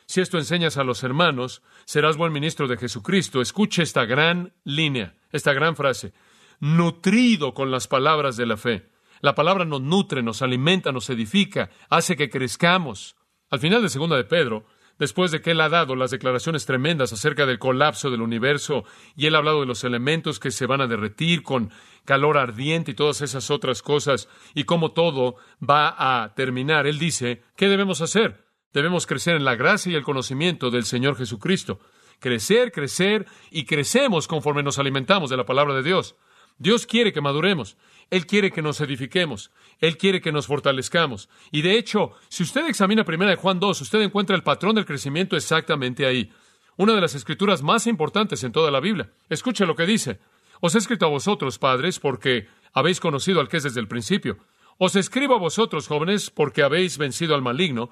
si 0.07 0.21
esto 0.21 0.39
enseñas 0.39 0.77
a 0.77 0.85
los 0.85 1.03
hermanos, 1.03 1.63
serás 1.87 2.17
buen 2.17 2.33
ministro 2.33 2.69
de 2.69 2.77
Jesucristo. 2.77 3.41
Escuche 3.41 3.83
esta 3.83 4.05
gran 4.05 4.53
línea, 4.65 5.15
esta 5.33 5.53
gran 5.53 5.77
frase, 5.77 6.13
nutrido 6.61 7.55
con 7.55 7.71
las 7.71 7.89
palabras 7.89 8.37
de 8.37 8.47
la 8.47 8.57
fe. 8.57 8.91
La 9.21 9.35
palabra 9.35 9.65
nos 9.65 9.81
nutre, 9.81 10.23
nos 10.23 10.43
alimenta, 10.43 10.93
nos 10.93 11.09
edifica, 11.11 11.71
hace 11.89 12.17
que 12.17 12.29
crezcamos. 12.29 13.17
Al 13.51 13.61
final 13.61 13.83
de 13.83 13.89
segunda 13.89 14.17
de 14.17 14.25
Pedro, 14.25 14.67
después 14.99 15.31
de 15.31 15.41
que 15.41 15.53
él 15.53 15.61
ha 15.61 15.69
dado 15.69 15.97
las 15.97 16.11
declaraciones 16.11 16.67
tremendas 16.67 17.13
acerca 17.13 17.47
del 17.47 17.59
colapso 17.59 18.11
del 18.11 18.23
universo 18.23 18.85
y 19.17 19.27
él 19.27 19.35
ha 19.35 19.39
hablado 19.39 19.61
de 19.61 19.67
los 19.67 19.85
elementos 19.85 20.39
que 20.39 20.51
se 20.51 20.67
van 20.67 20.81
a 20.81 20.87
derretir 20.87 21.43
con 21.43 21.71
calor 22.05 22.39
ardiente 22.39 22.93
y 22.93 22.95
todas 22.95 23.23
esas 23.23 23.51
otras 23.51 23.83
cosas 23.83 24.29
y 24.55 24.65
cómo 24.65 24.93
todo 24.93 25.37
va 25.63 25.95
a 25.97 26.35
terminar, 26.35 26.87
él 26.87 26.99
dice, 26.99 27.43
¿qué 27.57 27.69
debemos 27.69 28.01
hacer? 28.01 28.45
Debemos 28.73 29.07
crecer 29.07 29.37
en 29.37 29.45
la 29.45 29.55
gracia 29.55 29.93
y 29.93 29.95
el 29.95 30.03
conocimiento 30.03 30.71
del 30.71 30.85
Señor 30.85 31.17
Jesucristo. 31.17 31.79
Crecer, 32.19 32.73
crecer 32.73 33.27
y 33.51 33.65
crecemos 33.67 34.27
conforme 34.27 34.63
nos 34.63 34.79
alimentamos 34.79 35.31
de 35.31 35.37
la 35.37 35.45
palabra 35.45 35.75
de 35.75 35.83
Dios. 35.83 36.17
Dios 36.59 36.87
quiere 36.87 37.13
que 37.13 37.21
maduremos. 37.21 37.77
Él 38.11 38.27
quiere 38.27 38.51
que 38.51 38.63
nos 38.63 38.81
edifiquemos. 38.81 39.51
Él 39.81 39.97
quiere 39.97 40.21
que 40.21 40.33
nos 40.33 40.47
fortalezcamos. 40.47 41.29
Y 41.51 41.63
de 41.63 41.77
hecho, 41.77 42.13
si 42.29 42.43
usted 42.43 42.67
examina 42.67 43.05
primera 43.05 43.31
de 43.31 43.37
Juan 43.37 43.59
2, 43.59 43.81
usted 43.81 44.01
encuentra 44.03 44.37
el 44.37 44.43
patrón 44.43 44.77
del 44.77 44.85
crecimiento 44.85 45.37
exactamente 45.37 46.07
ahí. 46.07 46.31
Una 46.77 46.95
de 46.95 47.01
las 47.01 47.15
escrituras 47.15 47.63
más 47.63 47.87
importantes 47.87 48.45
en 48.45 48.53
toda 48.53 48.71
la 48.71 48.81
Biblia. 48.81 49.11
Escuche 49.29 49.67
lo 49.67 49.75
que 49.75 49.87
dice. 49.87 50.21
Os 50.61 50.75
he 50.75 50.79
escrito 50.79 51.07
a 51.07 51.11
vosotros, 51.11 51.59
padres, 51.59 51.99
porque 51.99 52.49
habéis 52.73 53.01
conocido 53.01 53.41
al 53.41 53.49
que 53.49 53.59
es 53.59 53.63
desde 53.63 53.81
el 53.81 53.89
principio. 53.89 54.39
Os 54.79 54.97
escribo 54.97 55.35
a 55.35 55.39
vosotros, 55.39 55.87
jóvenes, 55.87 56.31
porque 56.31 56.63
habéis 56.63 56.99
vencido 56.99 57.35
al 57.35 57.43
maligno. 57.43 57.91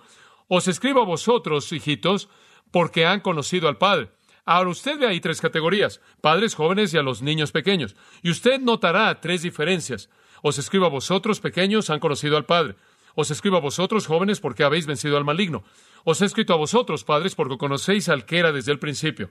Os 0.48 0.68
escribo 0.68 1.02
a 1.02 1.06
vosotros, 1.06 1.72
hijitos, 1.72 2.28
porque 2.70 3.06
han 3.06 3.20
conocido 3.20 3.68
al 3.68 3.78
Padre. 3.78 4.10
Ahora 4.44 4.70
usted 4.70 4.98
ve 4.98 5.06
ahí 5.06 5.20
tres 5.20 5.40
categorías, 5.40 6.00
padres 6.20 6.54
jóvenes 6.54 6.92
y 6.92 6.98
a 6.98 7.02
los 7.02 7.22
niños 7.22 7.52
pequeños. 7.52 7.96
Y 8.22 8.30
usted 8.30 8.60
notará 8.60 9.20
tres 9.20 9.42
diferencias. 9.42 10.10
Os 10.42 10.58
escribo 10.58 10.86
a 10.86 10.90
vosotros 10.90 11.40
pequeños, 11.40 11.90
han 11.90 12.00
conocido 12.00 12.36
al 12.36 12.46
Padre. 12.46 12.74
Os 13.14 13.30
escribo 13.30 13.56
a 13.56 13.60
vosotros 13.60 14.06
jóvenes 14.06 14.40
porque 14.40 14.64
habéis 14.64 14.86
vencido 14.86 15.16
al 15.16 15.24
maligno. 15.24 15.64
Os 16.04 16.20
he 16.20 16.24
escrito 16.24 16.54
a 16.54 16.56
vosotros 16.56 17.04
padres 17.04 17.34
porque 17.34 17.58
conocéis 17.58 18.08
al 18.08 18.24
que 18.24 18.38
era 18.38 18.52
desde 18.52 18.72
el 18.72 18.78
principio. 18.78 19.30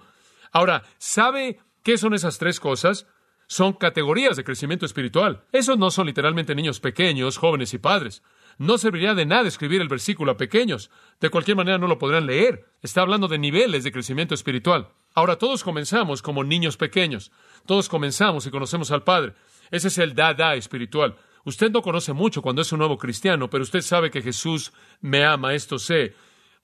Ahora, 0.52 0.84
¿sabe 0.98 1.60
qué 1.84 1.98
son 1.98 2.14
esas 2.14 2.38
tres 2.38 2.60
cosas? 2.60 3.08
Son 3.48 3.74
categorías 3.74 4.38
de 4.38 4.44
crecimiento 4.44 4.86
espiritual. 4.86 5.44
Esos 5.52 5.78
no 5.78 5.92
son 5.92 6.08
literalmente 6.08 6.56
niños 6.56 6.80
pequeños, 6.80 7.38
jóvenes 7.38 7.74
y 7.74 7.80
padres. 7.80 8.24
No 8.58 8.78
serviría 8.78 9.14
de 9.14 9.26
nada 9.26 9.48
escribir 9.48 9.82
el 9.82 9.88
versículo 9.90 10.32
a 10.32 10.38
pequeños. 10.38 10.90
De 11.20 11.30
cualquier 11.30 11.58
manera 11.58 11.78
no 11.78 11.88
lo 11.88 11.98
podrán 11.98 12.28
leer. 12.28 12.72
Está 12.82 13.02
hablando 13.02 13.28
de 13.28 13.40
niveles 13.40 13.84
de 13.84 13.92
crecimiento 13.92 14.36
espiritual. 14.36 14.90
Ahora 15.14 15.38
todos 15.38 15.64
comenzamos 15.64 16.22
como 16.22 16.44
niños 16.44 16.78
pequeños. 16.78 17.32
Todos 17.66 17.90
comenzamos 17.90 18.46
y 18.46 18.52
conocemos 18.52 18.92
al 18.92 19.04
Padre. 19.04 19.34
Ese 19.70 19.90
es 19.90 19.98
el 19.98 20.16
dada 20.16 20.56
espiritual. 20.56 21.16
Usted 21.44 21.72
no 21.72 21.82
conoce 21.82 22.14
mucho 22.14 22.42
cuando 22.42 22.62
es 22.62 22.72
un 22.72 22.80
nuevo 22.80 22.98
cristiano, 22.98 23.50
pero 23.50 23.64
usted 23.64 23.82
sabe 23.82 24.12
que 24.12 24.22
Jesús 24.22 24.74
me 25.02 25.26
ama, 25.26 25.54
esto 25.54 25.80
sé. 25.80 26.14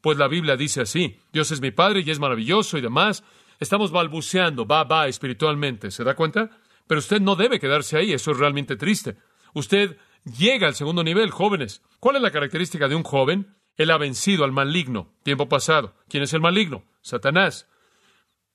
Pues 0.01 0.17
la 0.17 0.27
Biblia 0.27 0.55
dice 0.55 0.81
así, 0.81 1.19
Dios 1.33 1.51
es 1.51 1.61
mi 1.61 1.71
Padre 1.71 2.03
y 2.05 2.11
es 2.11 2.19
maravilloso 2.19 2.77
y 2.77 2.81
demás. 2.81 3.23
Estamos 3.59 3.91
balbuceando, 3.91 4.67
va, 4.67 4.83
va, 4.83 5.07
espiritualmente, 5.07 5.89
¿se 5.89 6.03
da 6.03 6.15
cuenta? 6.15 6.51
Pero 6.85 6.99
usted 6.99 7.19
no 7.19 7.35
debe 7.35 7.59
quedarse 7.59 7.97
ahí, 7.97 8.13
eso 8.13 8.31
es 8.31 8.37
realmente 8.37 8.75
triste. 8.75 9.17
Usted 9.53 9.97
llega 10.37 10.67
al 10.67 10.75
segundo 10.75 11.03
nivel, 11.03 11.31
jóvenes. 11.31 11.81
¿Cuál 11.99 12.17
es 12.17 12.21
la 12.21 12.31
característica 12.31 12.87
de 12.87 12.95
un 12.95 13.03
joven? 13.03 13.55
Él 13.75 13.91
ha 13.91 13.97
vencido 13.97 14.43
al 14.43 14.51
maligno, 14.51 15.11
tiempo 15.23 15.49
pasado. 15.49 15.95
¿Quién 16.07 16.23
es 16.23 16.33
el 16.33 16.41
maligno? 16.41 16.85
Satanás. 17.01 17.67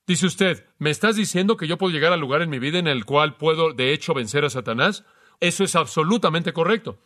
Dice 0.05 0.25
usted, 0.25 0.65
¿me 0.79 0.89
estás 0.89 1.15
diciendo 1.15 1.55
que 1.55 1.65
yo 1.65 1.77
puedo 1.77 1.93
llegar 1.93 2.11
al 2.11 2.19
lugar 2.19 2.41
en 2.41 2.49
mi 2.49 2.59
vida 2.59 2.77
en 2.77 2.87
el 2.87 3.05
cual 3.05 3.37
puedo, 3.37 3.71
de 3.71 3.93
hecho, 3.93 4.13
vencer 4.13 4.43
a 4.43 4.49
Satanás? 4.49 5.05
Eso 5.39 5.63
es 5.63 5.77
absolutamente 5.77 6.51
correcto. 6.51 6.99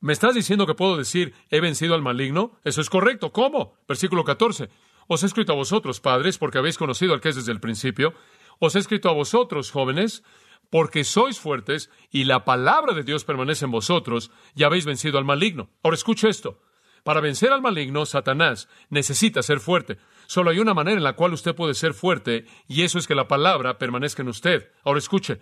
¿Me 0.00 0.14
estás 0.14 0.34
diciendo 0.34 0.66
que 0.66 0.74
puedo 0.74 0.96
decir, 0.96 1.34
he 1.50 1.60
vencido 1.60 1.94
al 1.94 2.00
maligno? 2.00 2.58
Eso 2.64 2.80
es 2.80 2.88
correcto. 2.88 3.30
¿Cómo? 3.32 3.76
Versículo 3.86 4.24
14. 4.24 4.70
Os 5.06 5.22
he 5.22 5.26
escrito 5.26 5.52
a 5.52 5.56
vosotros, 5.56 6.00
padres, 6.00 6.38
porque 6.38 6.56
habéis 6.56 6.78
conocido 6.78 7.12
al 7.12 7.20
que 7.20 7.28
es 7.28 7.36
desde 7.36 7.52
el 7.52 7.60
principio. 7.60 8.14
Os 8.58 8.74
he 8.74 8.78
escrito 8.78 9.10
a 9.10 9.14
vosotros, 9.14 9.70
jóvenes, 9.70 10.22
porque 10.70 11.04
sois 11.04 11.38
fuertes 11.38 11.90
y 12.10 12.24
la 12.24 12.46
palabra 12.46 12.94
de 12.94 13.02
Dios 13.02 13.24
permanece 13.24 13.66
en 13.66 13.72
vosotros 13.72 14.30
y 14.54 14.62
habéis 14.62 14.86
vencido 14.86 15.18
al 15.18 15.26
maligno. 15.26 15.68
Ahora 15.82 15.96
escuche 15.96 16.30
esto. 16.30 16.62
Para 17.02 17.20
vencer 17.20 17.52
al 17.52 17.60
maligno, 17.60 18.06
Satanás 18.06 18.68
necesita 18.88 19.42
ser 19.42 19.60
fuerte. 19.60 19.98
Solo 20.30 20.50
hay 20.50 20.60
una 20.60 20.74
manera 20.74 20.96
en 20.96 21.02
la 21.02 21.14
cual 21.14 21.32
usted 21.32 21.56
puede 21.56 21.74
ser 21.74 21.92
fuerte 21.92 22.46
y 22.68 22.82
eso 22.82 23.00
es 23.00 23.08
que 23.08 23.16
la 23.16 23.26
palabra 23.26 23.78
permanezca 23.78 24.22
en 24.22 24.28
usted. 24.28 24.70
Ahora 24.84 25.00
escuche. 25.00 25.40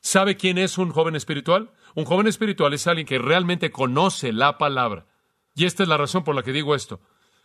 ¿Sabe 0.00 0.36
quién 0.36 0.58
es 0.58 0.76
un 0.76 0.90
joven 0.90 1.16
espiritual? 1.16 1.70
Un 1.94 2.04
joven 2.04 2.26
espiritual 2.26 2.74
es 2.74 2.86
alguien 2.86 3.06
que 3.06 3.16
realmente 3.16 3.70
conoce 3.70 4.34
la 4.34 4.58
palabra. 4.58 5.06
Y 5.54 5.64
esta 5.64 5.84
es 5.84 5.88
la 5.88 5.96
razón 5.96 6.22
por 6.22 6.34
la 6.34 6.42
que 6.42 6.52
digo 6.52 6.74
esto. 6.74 7.00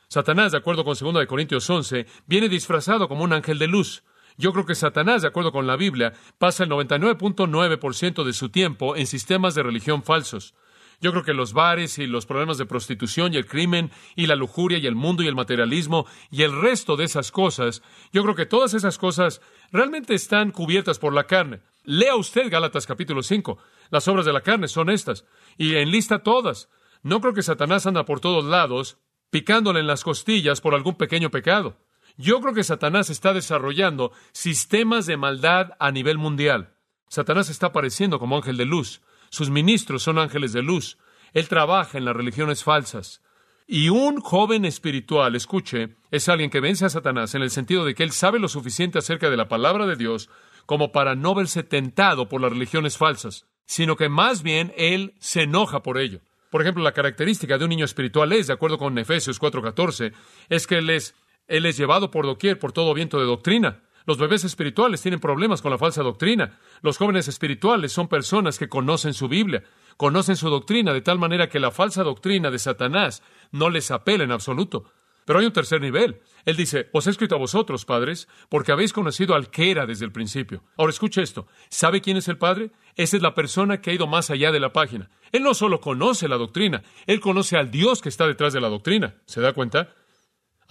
Satanás, 0.10 0.52
de 0.52 0.58
acuerdo 0.58 0.84
con 0.84 0.98
2 1.00 1.28
Corintios 1.28 1.70
11, 1.70 2.08
viene 2.26 2.50
disfrazado 2.50 3.08
como 3.08 3.24
un 3.24 3.32
ángel 3.32 3.58
de 3.58 3.68
luz. 3.68 4.04
Yo 4.36 4.52
creo 4.52 4.66
que 4.66 4.76
Satanás, 4.76 5.22
de 5.22 5.30
acuerdo 5.30 5.54
con 5.54 5.68
la 5.68 5.78
Biblia, 5.78 6.12
pasa 6.40 6.66
el 6.66 6.72
99.9% 6.72 8.26
de 8.26 8.34
su 8.34 8.50
tiempo 8.50 8.98
en 8.98 9.08
sistemas 9.08 9.56
de 9.56 9.64
religión 9.64 10.04
falsos. 10.04 10.56
Yo 11.02 11.12
creo 11.12 11.24
que 11.24 11.34
los 11.34 11.54
bares 11.54 11.98
y 11.98 12.06
los 12.06 12.28
problemas 12.28 12.60
de 12.60 12.68
prostitución 12.68 13.34
y 13.34 13.38
el 13.38 13.48
crimen 13.48 13.92
y 14.16 14.28
la 14.28 14.36
lujuria 14.36 14.78
y 14.78 14.86
el 14.86 14.96
mundo 14.96 15.24
y 15.24 15.28
el 15.28 15.36
materialismo 15.36 16.06
y 16.30 16.44
el 16.44 16.62
resto 16.62 16.96
de 16.96 17.06
esas 17.06 17.32
cosas, 17.32 17.82
yo 18.14 18.22
creo 18.22 18.36
que 18.36 18.46
todas 18.46 18.76
esas 18.76 19.00
cosas 19.00 19.42
realmente 19.72 20.14
están 20.14 20.52
cubiertas 20.52 21.00
por 21.00 21.14
la 21.14 21.26
carne. 21.26 21.62
Lea 21.84 22.16
usted 22.16 22.52
Gálatas 22.52 22.86
capítulo 22.86 23.24
5. 23.24 23.58
Las 23.90 24.08
obras 24.08 24.26
de 24.26 24.34
la 24.34 24.42
carne 24.42 24.68
son 24.68 24.92
estas. 24.92 25.26
Y 25.58 25.76
enlista 25.76 26.20
todas. 26.20 26.70
No 27.02 27.20
creo 27.20 27.34
que 27.34 27.42
Satanás 27.42 27.88
anda 27.88 28.06
por 28.06 28.20
todos 28.20 28.46
lados 28.46 29.00
picándole 29.32 29.80
en 29.80 29.88
las 29.88 30.04
costillas 30.04 30.62
por 30.62 30.76
algún 30.76 30.96
pequeño 30.96 31.32
pecado. 31.32 31.78
Yo 32.18 32.42
creo 32.42 32.54
que 32.54 32.64
Satanás 32.64 33.10
está 33.10 33.34
desarrollando 33.34 34.12
sistemas 34.34 35.08
de 35.08 35.18
maldad 35.18 35.72
a 35.80 35.92
nivel 35.92 36.20
mundial. 36.20 36.76
Satanás 37.08 37.50
está 37.50 37.68
apareciendo 37.68 38.20
como 38.20 38.36
ángel 38.36 38.58
de 38.58 38.66
luz. 38.66 39.02
Sus 39.32 39.50
ministros 39.50 40.04
son 40.04 40.20
ángeles 40.20 40.52
de 40.52 40.62
luz. 40.62 40.98
Él 41.32 41.48
trabaja 41.48 41.98
en 41.98 42.04
las 42.04 42.16
religiones 42.16 42.66
falsas. 42.66 43.22
Y 43.66 43.88
un 43.88 44.20
joven 44.20 44.66
espiritual, 44.66 45.36
escuche, 45.36 45.96
es 46.12 46.28
alguien 46.28 46.50
que 46.50 46.60
vence 46.60 46.84
a 46.84 46.90
Satanás 46.90 47.34
en 47.34 47.42
el 47.42 47.50
sentido 47.50 47.86
de 47.86 47.96
que 47.96 48.04
él 48.04 48.12
sabe 48.12 48.40
lo 48.40 48.50
suficiente 48.50 49.00
acerca 49.00 49.30
de 49.30 49.38
la 49.38 49.48
palabra 49.48 49.86
de 49.86 49.96
Dios 49.96 50.30
como 50.66 50.92
para 50.92 51.16
no 51.16 51.34
verse 51.34 51.64
tentado 51.64 52.28
por 52.28 52.42
las 52.42 52.52
religiones 52.52 52.98
falsas, 52.98 53.48
sino 53.66 53.96
que 53.96 54.10
más 54.10 54.44
bien 54.44 54.74
él 54.76 55.14
se 55.20 55.44
enoja 55.44 55.82
por 55.82 55.98
ello. 55.98 56.20
Por 56.50 56.62
ejemplo, 56.62 56.84
la 56.84 56.92
característica 56.92 57.58
de 57.58 57.64
un 57.64 57.70
niño 57.70 57.86
espiritual 57.86 58.34
es, 58.34 58.48
de 58.48 58.54
acuerdo 58.54 58.78
con 58.78 58.98
Efesios 58.98 59.40
4:14, 59.40 60.12
es 60.50 60.68
que 60.68 60.80
él 60.80 60.90
es, 60.90 61.16
él 61.48 61.66
es 61.66 61.78
llevado 61.78 62.12
por 62.12 62.26
doquier 62.26 62.60
por 62.60 62.74
todo 62.74 62.94
viento 62.94 63.18
de 63.18 63.26
doctrina. 63.26 63.82
Los 64.06 64.18
bebés 64.18 64.44
espirituales 64.44 65.02
tienen 65.02 65.20
problemas 65.20 65.62
con 65.62 65.72
la 65.72 65.78
falsa 65.78 66.04
doctrina. 66.04 66.60
Los 66.82 66.98
jóvenes 66.98 67.28
espirituales 67.28 67.92
son 67.92 68.08
personas 68.08 68.58
que 68.58 68.70
conocen 68.70 69.14
su 69.14 69.28
Biblia, 69.28 69.64
conocen 69.98 70.36
su 70.36 70.50
doctrina 70.50 70.94
de 70.94 71.02
tal 71.02 71.20
manera 71.20 71.50
que 71.50 71.60
la 71.60 71.72
falsa 71.72 72.04
doctrina 72.04 72.50
de 72.52 72.60
Satanás 72.60 73.24
no 73.52 73.70
les 73.70 73.92
apela 73.92 74.24
en 74.24 74.32
absoluto. 74.32 74.86
Pero 75.26 75.40
hay 75.40 75.46
un 75.46 75.54
tercer 75.54 75.82
nivel. 75.82 76.22
Él 76.46 76.56
dice, 76.56 76.90
os 76.94 77.06
he 77.06 77.12
escrito 77.12 77.36
a 77.36 77.38
vosotros, 77.38 77.86
padres, 77.86 78.28
porque 78.50 78.72
habéis 78.72 78.92
conocido 78.92 79.36
al 79.36 79.50
que 79.52 79.70
era 79.70 79.86
desde 79.86 80.06
el 80.06 80.12
principio. 80.12 80.64
Ahora 80.78 80.90
escuche 80.90 81.22
esto. 81.22 81.48
¿Sabe 81.70 82.02
quién 82.02 82.18
es 82.18 82.28
el 82.28 82.38
Padre? 82.38 82.72
Esa 82.96 83.18
es 83.18 83.24
la 83.24 83.36
persona 83.36 83.82
que 83.82 83.92
ha 83.92 83.94
ido 83.94 84.08
más 84.08 84.32
allá 84.32 84.52
de 84.52 84.60
la 84.60 84.74
página. 84.74 85.10
Él 85.32 85.44
no 85.44 85.54
solo 85.54 85.80
conoce 85.80 86.28
la 86.28 86.38
doctrina, 86.38 86.84
él 87.06 87.22
conoce 87.22 87.56
al 87.56 87.72
Dios 87.72 88.02
que 88.02 88.10
está 88.10 88.28
detrás 88.28 88.52
de 88.52 88.62
la 88.62 88.70
doctrina. 88.70 89.16
¿Se 89.26 89.40
da 89.40 89.54
cuenta? 89.54 89.94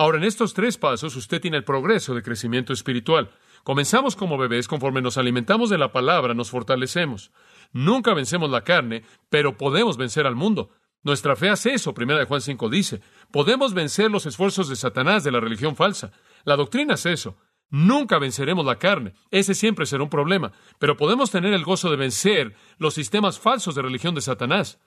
Ahora, 0.00 0.16
en 0.16 0.25
estos 0.25 0.54
tres 0.54 0.78
pasos 0.78 1.14
usted 1.14 1.42
tiene 1.42 1.59
el 1.59 1.64
progreso 1.64 2.14
de 2.14 2.23
crecimiento 2.23 2.73
espiritual. 2.73 3.33
Comenzamos 3.64 4.16
como 4.16 4.38
bebés, 4.38 4.66
conforme 4.66 5.02
nos 5.02 5.19
alimentamos 5.19 5.69
de 5.69 5.76
la 5.76 5.92
palabra, 5.92 6.33
nos 6.33 6.49
fortalecemos. 6.49 7.33
Nunca 7.75 8.14
vencemos 8.14 8.49
la 8.49 8.64
carne, 8.64 9.04
pero 9.28 9.59
podemos 9.59 9.99
vencer 9.99 10.26
al 10.26 10.37
mundo. 10.37 10.71
Nuestra 11.02 11.37
fe 11.37 11.50
hace 11.50 11.75
eso, 11.75 11.92
primera 11.92 12.19
de 12.19 12.25
Juan 12.25 12.40
5 12.40 12.71
dice. 12.71 13.02
Podemos 13.30 13.75
vencer 13.75 14.11
los 14.11 14.25
esfuerzos 14.25 14.71
de 14.71 14.76
Satanás 14.76 15.23
de 15.23 15.33
la 15.33 15.40
religión 15.40 15.76
falsa. 15.76 16.12
La 16.45 16.57
doctrina 16.57 16.95
es 16.95 17.04
eso. 17.04 17.37
Nunca 17.69 18.19
venceremos 18.19 18.64
la 18.64 18.78
carne. 18.78 19.12
Ese 19.30 19.54
siempre 19.54 19.85
será 19.85 20.02
un 20.02 20.09
problema. 20.09 20.52
Pero 20.78 20.97
podemos 20.97 21.30
tener 21.30 21.52
el 21.52 21.62
gozo 21.62 21.90
de 21.90 21.99
vencer 21.99 22.57
los 22.78 22.95
sistemas 22.95 23.38
falsos 23.38 23.75
de 23.75 23.83
religión 23.83 24.14
de 24.14 24.23
Satanás. 24.23 24.80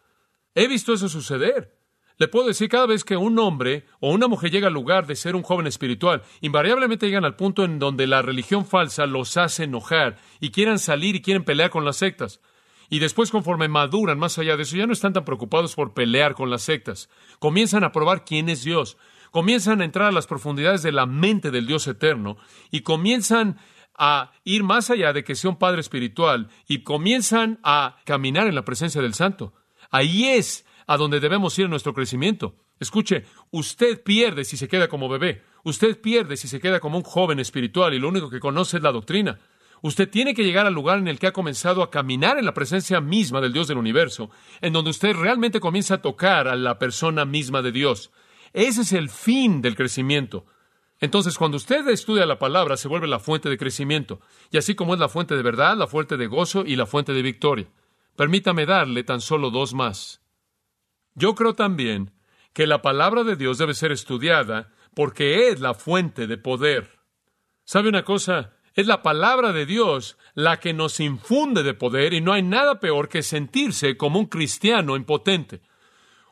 He 0.55 0.67
visto 0.67 0.91
eso 0.91 1.08
suceder. 1.08 1.83
Le 2.17 2.27
puedo 2.27 2.48
decir, 2.48 2.70
cada 2.70 2.86
vez 2.86 3.03
que 3.03 3.17
un 3.17 3.39
hombre 3.39 3.86
o 4.00 4.12
una 4.12 4.27
mujer 4.27 4.51
llega 4.51 4.67
al 4.67 4.74
lugar 4.74 5.08
de 5.08 5.15
ser 5.15 5.36
un 5.36 5.43
joven 5.43 5.67
espiritual, 5.67 6.22
invariablemente 6.41 7.08
llegan 7.08 7.25
al 7.25 7.36
punto 7.36 7.63
en 7.63 7.79
donde 7.79 8.08
la 8.08 8.22
religión 8.22 8.65
falsa 8.65 9.05
los 9.05 9.36
hace 9.38 9.63
enojar 9.63 10.17
y 10.39 10.51
quieran 10.51 10.79
salir 10.79 11.15
y 11.15 11.22
quieren 11.22 11.43
pelear 11.43 11.70
con 11.70 11.86
las 11.86 11.98
sectas. 11.98 12.39
Y 12.89 13.00
después, 13.00 13.32
conforme 13.32 13.67
maduran 13.67 14.20
más 14.20 14.38
allá 14.38 14.55
de 14.55 14.63
eso, 14.63 14.75
ya 14.75 14.86
no 14.86 14.93
están 14.93 15.13
tan 15.13 15.25
preocupados 15.25 15.74
por 15.74 15.93
pelear 15.93 16.36
con 16.36 16.51
las 16.51 16.62
sectas. 16.62 17.10
Comienzan 17.39 17.84
a 17.84 17.91
probar 17.91 18.24
quién 18.24 18.50
es 18.50 18.63
Dios. 18.63 18.98
Comienzan 19.32 19.82
a 19.82 19.86
entrar 19.86 20.10
a 20.10 20.12
las 20.12 20.27
profundidades 20.27 20.84
de 20.84 20.91
la 20.91 21.08
mente 21.08 21.50
del 21.50 21.65
Dios 21.65 21.88
eterno 21.88 22.38
y 22.70 22.82
comienzan 22.82 23.58
a 23.98 24.32
ir 24.43 24.63
más 24.63 24.91
allá 24.91 25.13
de 25.13 25.24
que 25.24 25.34
sea 25.34 25.50
un 25.50 25.58
padre 25.58 25.82
espiritual 25.82 26.50
y 26.67 26.84
comienzan 26.84 27.60
a 27.63 27.98
caminar 28.05 28.46
en 28.46 28.53
la 28.53 28.65
presencia 28.65 29.01
del 29.01 29.15
Santo. 29.15 29.53
Ahí 29.89 30.25
es 30.25 30.65
a 30.88 30.98
donde 30.98 31.20
debemos 31.20 31.58
ir 31.60 31.66
en 31.66 31.72
nuestro 31.72 31.94
crecimiento. 31.94 32.56
Escuche, 32.80 33.25
usted 33.52 34.04
pierde 34.04 34.46
si 34.46 34.58
se 34.58 34.68
queda 34.68 34.88
como 34.88 35.10
bebé, 35.10 35.44
usted 35.63 36.00
pierde 36.00 36.38
si 36.38 36.48
se 36.48 36.60
queda 36.60 36.80
como 36.80 36.98
un 36.98 37.04
joven 37.04 37.40
espiritual 37.40 37.94
y 37.94 38.00
lo 38.00 38.10
único 38.10 38.30
que 38.30 38.40
conoce 38.40 38.78
es 38.78 38.84
la 38.84 38.92
doctrina. 38.92 39.40
Usted 39.82 40.10
tiene 40.10 40.34
que 40.34 40.46
llegar 40.46 40.66
al 40.66 40.74
lugar 40.74 40.98
en 41.00 41.10
el 41.10 41.20
que 41.20 41.28
ha 41.28 41.34
comenzado 41.34 41.84
a 41.84 41.92
caminar 41.92 42.40
en 42.40 42.46
la 42.46 42.54
presencia 42.54 43.02
misma 43.02 43.42
del 43.42 43.52
Dios 43.52 43.68
del 43.68 43.78
universo, 43.78 44.30
en 44.62 44.72
donde 44.72 44.92
usted 44.92 45.13
realmente 45.13 45.60
comienza 45.60 45.96
a 45.96 46.02
tocar 46.02 46.48
a 46.48 46.56
la 46.56 46.80
persona 46.80 47.25
misma 47.25 47.62
de 47.62 47.74
Dios. 47.74 48.10
Ese 48.54 48.84
es 48.84 48.94
el 48.94 49.10
fin 49.10 49.62
del 49.62 49.75
crecimiento. 49.75 50.46
Entonces, 51.02 51.38
cuando 51.38 51.58
usted 51.58 51.86
estudia 51.90 52.25
la 52.25 52.40
palabra, 52.40 52.78
se 52.78 52.88
vuelve 52.88 53.08
la 53.08 53.20
fuente 53.20 53.50
de 53.50 53.58
crecimiento, 53.58 54.22
y 54.52 54.58
así 54.58 54.74
como 54.74 54.94
es 54.94 55.02
la 55.02 55.10
fuente 55.10 55.36
de 55.36 55.44
verdad, 55.44 55.75
la 55.75 55.88
fuente 55.88 56.16
de 56.16 56.28
gozo 56.28 56.63
y 56.66 56.78
la 56.78 56.86
fuente 56.86 57.12
de 57.12 57.22
victoria. 57.22 57.68
Permítame 58.16 58.66
darle 58.66 59.04
tan 59.04 59.20
solo 59.20 59.50
dos 59.50 59.74
más. 59.74 60.23
Yo 61.15 61.36
creo 61.36 61.53
también 61.53 62.12
que 62.53 62.67
la 62.67 62.82
palabra 62.82 63.24
de 63.24 63.36
Dios 63.36 63.58
debe 63.58 63.74
ser 63.74 63.91
estudiada 63.91 64.72
porque 64.93 65.50
es 65.50 65.60
la 65.60 65.74
fuente 65.74 66.27
de 66.27 66.38
poder. 66.38 67.00
¿Sabe 67.65 67.89
una 67.89 68.03
cosa? 68.03 68.53
Es 68.75 68.88
la 68.88 69.03
palabra 69.03 69.53
de 69.53 69.65
Dios 69.65 70.17
la 70.34 70.60
que 70.60 70.74
nos 70.74 71.00
infunde 71.00 71.63
de 71.63 71.74
poder 71.74 72.13
y 72.13 72.22
no 72.22 72.34
hay 72.34 72.41
nada 72.41 72.79
peor 72.79 73.08
que 73.08 73.22
sentirse 73.22 73.98
como 73.98 74.20
un 74.20 74.25
cristiano 74.25 74.96
impotente. 74.96 75.62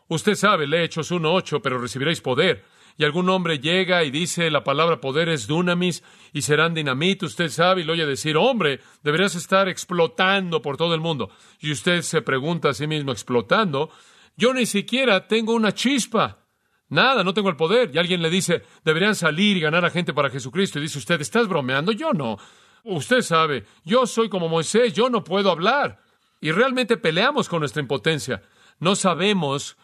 Usted 0.08 0.36
sabe, 0.36 0.68
lee 0.68 0.84
Hechos 0.84 1.12
1.8, 1.12 1.62
pero 1.62 1.80
recibiréis 1.80 2.22
poder. 2.22 2.66
Y 2.98 3.06
algún 3.06 3.30
hombre 3.30 3.60
llega 3.60 4.04
y 4.04 4.12
dice 4.12 4.52
la 4.52 4.64
palabra 4.64 5.00
poder 5.00 5.30
es 5.30 5.48
dunamis 5.48 6.04
y 6.34 6.42
serán 6.42 6.74
dinamita. 6.74 7.26
Usted 7.26 7.50
sabe 7.50 7.82
y 7.82 7.84
lo 7.84 7.94
oye 7.94 8.06
decir, 8.06 8.36
hombre, 8.36 8.80
deberías 9.04 9.36
estar 9.36 9.70
explotando 9.70 10.62
por 10.62 10.78
todo 10.78 10.94
el 10.94 11.00
mundo. 11.00 11.30
Y 11.60 11.72
usted 11.72 12.02
se 12.02 12.22
pregunta 12.22 12.70
a 12.70 12.74
sí 12.74 12.88
mismo, 12.88 13.12
explotando. 13.12 13.90
Yo 14.38 14.54
ni 14.54 14.66
siquiera 14.66 15.28
tengo 15.28 15.54
una 15.54 15.74
chispa. 15.74 16.46
Nada, 16.90 17.24
no 17.24 17.34
tengo 17.34 17.50
el 17.50 17.56
poder. 17.56 17.92
Y 17.94 17.98
alguien 17.98 18.22
le 18.22 18.30
dice, 18.30 18.64
deberían 18.84 19.16
salir 19.16 19.58
y 19.58 19.62
ganar 19.62 19.86
a 19.86 19.90
gente 19.90 20.14
para 20.14 20.30
Jesucristo. 20.30 20.80
Y 20.80 20.84
dice 20.84 21.00
usted, 21.00 21.22
¿estás 21.22 21.48
bromeando? 21.48 21.92
Yo 21.92 22.12
no. 22.14 22.38
Usted 22.84 23.22
sabe, 23.22 23.66
yo 23.84 24.08
soy 24.08 24.28
como 24.28 24.50
Moisés, 24.50 24.94
yo 24.94 25.10
no 25.10 25.24
puedo 25.24 25.52
hablar. 25.52 26.02
Y 26.40 26.52
realmente 26.52 26.98
peleamos 26.98 27.48
con 27.48 27.60
nuestra 27.60 27.82
impotencia. 27.82 28.42
No 28.80 28.96
sabemos 28.96 29.78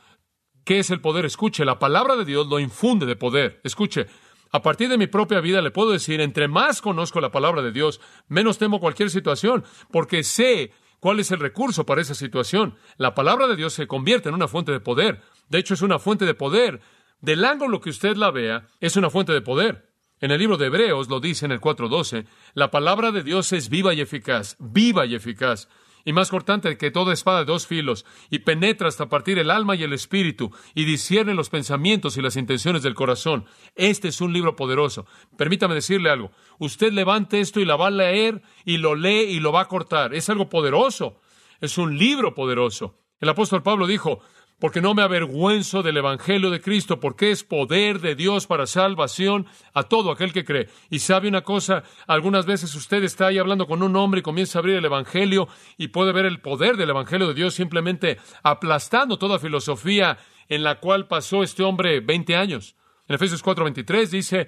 qué 0.65 0.79
es 0.79 0.89
el 0.89 0.99
poder. 0.99 1.25
Escuche, 1.25 1.63
la 1.63 1.79
palabra 1.79 2.15
de 2.15 2.25
Dios 2.25 2.47
lo 2.47 2.59
infunde 2.59 3.05
de 3.05 3.15
poder. 3.15 3.61
Escuche, 3.63 4.07
a 4.51 4.61
partir 4.61 4.89
de 4.89 4.97
mi 4.97 5.07
propia 5.07 5.39
vida 5.39 5.61
le 5.61 5.71
puedo 5.71 5.91
decir, 5.91 6.19
entre 6.19 6.47
más 6.47 6.81
conozco 6.81 7.21
la 7.21 7.31
palabra 7.31 7.61
de 7.61 7.71
Dios, 7.71 8.01
menos 8.27 8.57
temo 8.57 8.79
cualquier 8.79 9.09
situación, 9.09 9.63
porque 9.91 10.23
sé 10.23 10.71
¿Cuál 10.99 11.19
es 11.19 11.31
el 11.31 11.39
recurso 11.39 11.85
para 11.85 12.01
esa 12.01 12.15
situación? 12.15 12.75
La 12.97 13.13
palabra 13.13 13.47
de 13.47 13.55
Dios 13.55 13.73
se 13.73 13.87
convierte 13.87 14.29
en 14.29 14.35
una 14.35 14.47
fuente 14.47 14.71
de 14.71 14.79
poder. 14.79 15.21
De 15.49 15.59
hecho, 15.59 15.73
es 15.73 15.81
una 15.81 15.99
fuente 15.99 16.25
de 16.25 16.33
poder 16.33 16.81
Del 17.21 17.45
ángulo 17.45 17.81
que 17.81 17.89
usted 17.89 18.15
la 18.15 18.29
vea, 18.29 18.67
es 18.79 18.95
una 18.95 19.09
fuente 19.09 19.33
de 19.33 19.41
poder. 19.41 19.89
En 20.19 20.31
el 20.31 20.39
libro 20.39 20.57
de 20.57 20.67
Hebreos 20.67 21.09
lo 21.09 21.19
dice 21.19 21.45
en 21.45 21.51
el 21.51 21.61
4.12, 21.61 22.25
la 22.53 22.71
palabra 22.71 23.11
de 23.11 23.23
Dios 23.23 23.53
es 23.53 23.69
viva 23.69 23.93
y 23.93 24.01
eficaz, 24.01 24.55
viva 24.59 25.05
y 25.05 25.13
eficaz, 25.13 25.67
y 26.07 26.13
más 26.13 26.29
cortante 26.29 26.77
que 26.77 26.89
toda 26.89 27.11
espada 27.11 27.39
de 27.39 27.45
dos 27.51 27.67
filos, 27.67 28.05
y 28.29 28.39
penetra 28.39 28.87
hasta 28.87 29.09
partir 29.09 29.39
el 29.39 29.51
alma 29.51 29.75
y 29.75 29.83
el 29.83 29.91
espíritu, 29.91 30.51
y 30.73 30.85
discierne 30.85 31.33
los 31.33 31.49
pensamientos 31.49 32.15
y 32.15 32.21
las 32.21 32.37
intenciones 32.37 32.81
del 32.81 32.95
corazón. 32.95 33.43
Este 33.75 34.07
es 34.07 34.21
un 34.21 34.31
libro 34.31 34.55
poderoso. 34.55 35.05
Permítame 35.35 35.75
decirle 35.75 36.09
algo. 36.09 36.31
Usted 36.59 36.93
levante 36.93 37.41
esto 37.41 37.59
y 37.59 37.65
la 37.65 37.75
va 37.75 37.87
a 37.87 37.91
leer, 37.91 38.41
y 38.63 38.77
lo 38.77 38.95
lee 38.95 39.23
y 39.23 39.41
lo 39.41 39.51
va 39.51 39.59
a 39.59 39.67
cortar. 39.67 40.15
Es 40.15 40.29
algo 40.29 40.47
poderoso. 40.47 41.19
Es 41.59 41.77
un 41.77 41.97
libro 41.97 42.33
poderoso. 42.33 42.95
El 43.19 43.27
apóstol 43.27 43.61
Pablo 43.61 43.85
dijo, 43.85 44.21
porque 44.59 44.81
no 44.81 44.93
me 44.93 45.03
avergüenzo 45.03 45.83
del 45.83 45.97
Evangelio 45.97 46.49
de 46.49 46.61
Cristo, 46.61 46.99
porque 46.99 47.31
es 47.31 47.43
poder 47.43 47.99
de 47.99 48.15
Dios 48.15 48.47
para 48.47 48.65
salvación 48.65 49.45
a 49.73 49.83
todo 49.83 50.11
aquel 50.11 50.33
que 50.33 50.45
cree. 50.45 50.69
Y 50.89 50.99
sabe 50.99 51.27
una 51.27 51.41
cosa, 51.41 51.83
algunas 52.07 52.45
veces 52.45 52.73
usted 52.73 53.03
está 53.03 53.27
ahí 53.27 53.37
hablando 53.37 53.67
con 53.67 53.83
un 53.83 53.95
hombre 53.95 54.21
y 54.21 54.23
comienza 54.23 54.57
a 54.57 54.61
abrir 54.61 54.77
el 54.77 54.85
Evangelio 54.85 55.47
y 55.77 55.89
puede 55.89 56.11
ver 56.11 56.25
el 56.25 56.41
poder 56.41 56.77
del 56.77 56.89
Evangelio 56.89 57.27
de 57.27 57.35
Dios 57.35 57.53
simplemente 57.53 58.17
aplastando 58.43 59.17
toda 59.17 59.39
filosofía 59.39 60.17
en 60.49 60.63
la 60.63 60.79
cual 60.79 61.07
pasó 61.07 61.43
este 61.43 61.63
hombre 61.63 61.99
20 61.99 62.35
años. 62.35 62.75
En 63.07 63.15
Efesios 63.15 63.43
4:23 63.43 64.09
dice, 64.09 64.47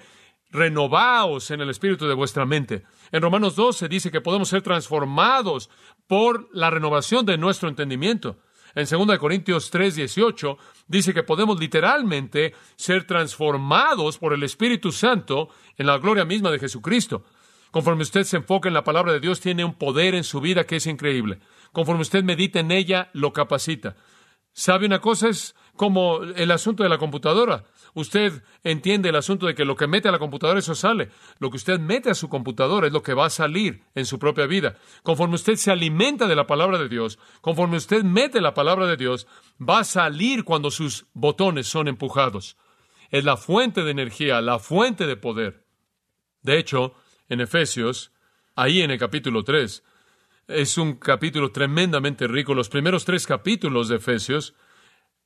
renovaos 0.51 1.51
en 1.51 1.61
el 1.61 1.69
espíritu 1.69 2.07
de 2.07 2.13
vuestra 2.15 2.45
mente. 2.45 2.83
En 3.11 3.21
Romanos 3.21 3.55
12 3.55 3.87
dice 3.87 4.11
que 4.11 4.21
podemos 4.21 4.49
ser 4.49 4.61
transformados 4.61 5.69
por 6.07 6.49
la 6.51 6.69
renovación 6.69 7.25
de 7.25 7.37
nuestro 7.37 7.69
entendimiento. 7.69 8.39
En 8.75 8.85
2 8.85 9.17
Corintios 9.17 9.71
3, 9.71 9.95
18 9.95 10.57
dice 10.87 11.13
que 11.13 11.23
podemos 11.23 11.59
literalmente 11.59 12.53
ser 12.75 13.05
transformados 13.05 14.17
por 14.17 14.33
el 14.33 14.43
Espíritu 14.43 14.91
Santo 14.91 15.49
en 15.77 15.87
la 15.87 15.97
gloria 15.97 16.25
misma 16.25 16.51
de 16.51 16.59
Jesucristo. 16.59 17.23
Conforme 17.71 18.03
usted 18.03 18.23
se 18.23 18.37
enfoca 18.37 18.67
en 18.67 18.73
la 18.73 18.83
palabra 18.83 19.13
de 19.13 19.19
Dios, 19.19 19.39
tiene 19.39 19.63
un 19.63 19.75
poder 19.75 20.15
en 20.15 20.23
su 20.23 20.41
vida 20.41 20.65
que 20.65 20.77
es 20.77 20.87
increíble. 20.87 21.39
Conforme 21.71 22.01
usted 22.01 22.23
medita 22.23 22.59
en 22.59 22.71
ella, 22.71 23.09
lo 23.13 23.31
capacita. 23.31 23.95
¿Sabe 24.53 24.87
una 24.87 24.99
cosa? 24.99 25.29
Es 25.29 25.55
como 25.79 26.23
el 26.23 26.51
asunto 26.51 26.83
de 26.83 26.89
la 26.89 26.97
computadora. 26.97 27.63
Usted 27.93 28.43
entiende 28.65 29.07
el 29.07 29.15
asunto 29.15 29.45
de 29.45 29.55
que 29.55 29.63
lo 29.63 29.77
que 29.77 29.87
mete 29.87 30.09
a 30.09 30.11
la 30.11 30.19
computadora, 30.19 30.59
eso 30.59 30.75
sale. 30.75 31.09
Lo 31.39 31.49
que 31.49 31.55
usted 31.55 31.79
mete 31.79 32.09
a 32.09 32.15
su 32.15 32.27
computadora 32.27 32.87
es 32.87 32.91
lo 32.91 33.01
que 33.01 33.13
va 33.13 33.27
a 33.27 33.29
salir 33.29 33.85
en 33.95 34.05
su 34.05 34.19
propia 34.19 34.45
vida. 34.45 34.75
Conforme 35.03 35.35
usted 35.35 35.55
se 35.55 35.71
alimenta 35.71 36.27
de 36.27 36.35
la 36.35 36.45
palabra 36.47 36.79
de 36.79 36.89
Dios, 36.89 37.17
conforme 37.39 37.77
usted 37.77 38.03
mete 38.03 38.41
la 38.41 38.53
palabra 38.53 38.87
de 38.87 38.97
Dios, 38.97 39.25
va 39.57 39.79
a 39.79 39.83
salir 39.85 40.43
cuando 40.43 40.69
sus 40.69 41.05
botones 41.13 41.67
son 41.67 41.87
empujados. 41.87 42.57
Es 43.09 43.23
la 43.23 43.37
fuente 43.37 43.85
de 43.85 43.91
energía, 43.91 44.41
la 44.41 44.59
fuente 44.59 45.07
de 45.07 45.15
poder. 45.15 45.63
De 46.41 46.59
hecho, 46.59 46.93
en 47.29 47.39
Efesios, 47.39 48.11
ahí 48.53 48.81
en 48.81 48.91
el 48.91 48.99
capítulo 48.99 49.45
3, 49.45 49.81
es 50.49 50.77
un 50.77 50.95
capítulo 50.95 51.53
tremendamente 51.53 52.27
rico. 52.27 52.53
Los 52.53 52.67
primeros 52.67 53.05
tres 53.05 53.25
capítulos 53.25 53.87
de 53.87 53.95
Efesios 53.95 54.55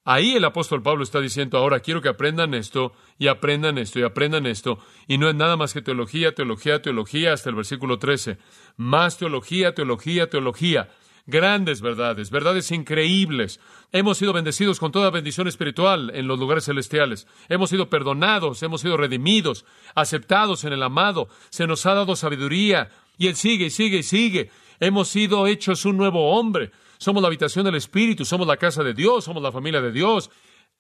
Ahí 0.06 0.36
el 0.36 0.44
apóstol 0.44 0.82
Pablo 0.82 1.04
está 1.04 1.22
diciendo, 1.22 1.58
ahora 1.58 1.80
quiero 1.80 2.02
que 2.02 2.10
aprendan 2.10 2.54
esto 2.54 2.92
y 3.18 3.28
aprendan 3.28 3.78
esto 3.78 4.00
y 4.00 4.04
aprendan 4.04 4.46
esto. 4.46 4.80
Y 5.08 5.18
no 5.18 5.30
es 5.30 5.36
nada 5.36 5.56
más 5.56 5.74
que 5.74 5.82
teología, 5.82 6.36
teología, 6.36 6.82
teología 6.82 7.32
hasta 7.32 7.50
el 7.50 7.56
versículo 7.56 8.00
13. 8.00 8.38
Más 8.76 9.18
teología, 9.18 9.74
teología, 9.74 10.30
teología. 10.30 10.90
Grandes 11.26 11.80
verdades, 11.80 12.32
verdades 12.32 12.70
increíbles. 12.72 13.62
Hemos 13.94 14.18
sido 14.18 14.34
bendecidos 14.34 14.82
con 14.82 14.92
toda 14.92 15.10
bendición 15.10 15.48
espiritual 15.48 16.12
en 16.14 16.28
los 16.28 16.38
lugares 16.38 16.66
celestiales. 16.66 17.28
Hemos 17.48 17.70
sido 17.70 17.90
perdonados, 17.90 18.62
hemos 18.62 18.82
sido 18.82 18.98
redimidos, 18.98 19.64
aceptados 19.96 20.66
en 20.66 20.74
el 20.74 20.84
amado. 20.84 21.30
Se 21.50 21.66
nos 21.66 21.86
ha 21.86 21.94
dado 21.94 22.18
sabiduría. 22.18 22.90
Y 23.18 23.28
él 23.28 23.36
sigue 23.36 23.68
y 23.68 23.70
sigue 23.70 24.00
y 24.00 24.04
sigue. 24.04 24.52
Hemos 24.84 25.08
sido 25.08 25.48
hechos 25.48 25.86
un 25.86 25.96
nuevo 25.96 26.32
hombre. 26.32 26.70
Somos 26.98 27.22
la 27.22 27.28
habitación 27.28 27.64
del 27.64 27.76
Espíritu, 27.76 28.26
somos 28.26 28.46
la 28.46 28.58
casa 28.58 28.84
de 28.84 28.94
Dios, 28.94 29.24
somos 29.24 29.42
la 29.42 29.50
familia 29.50 29.80
de 29.80 29.94
Dios. 29.94 30.30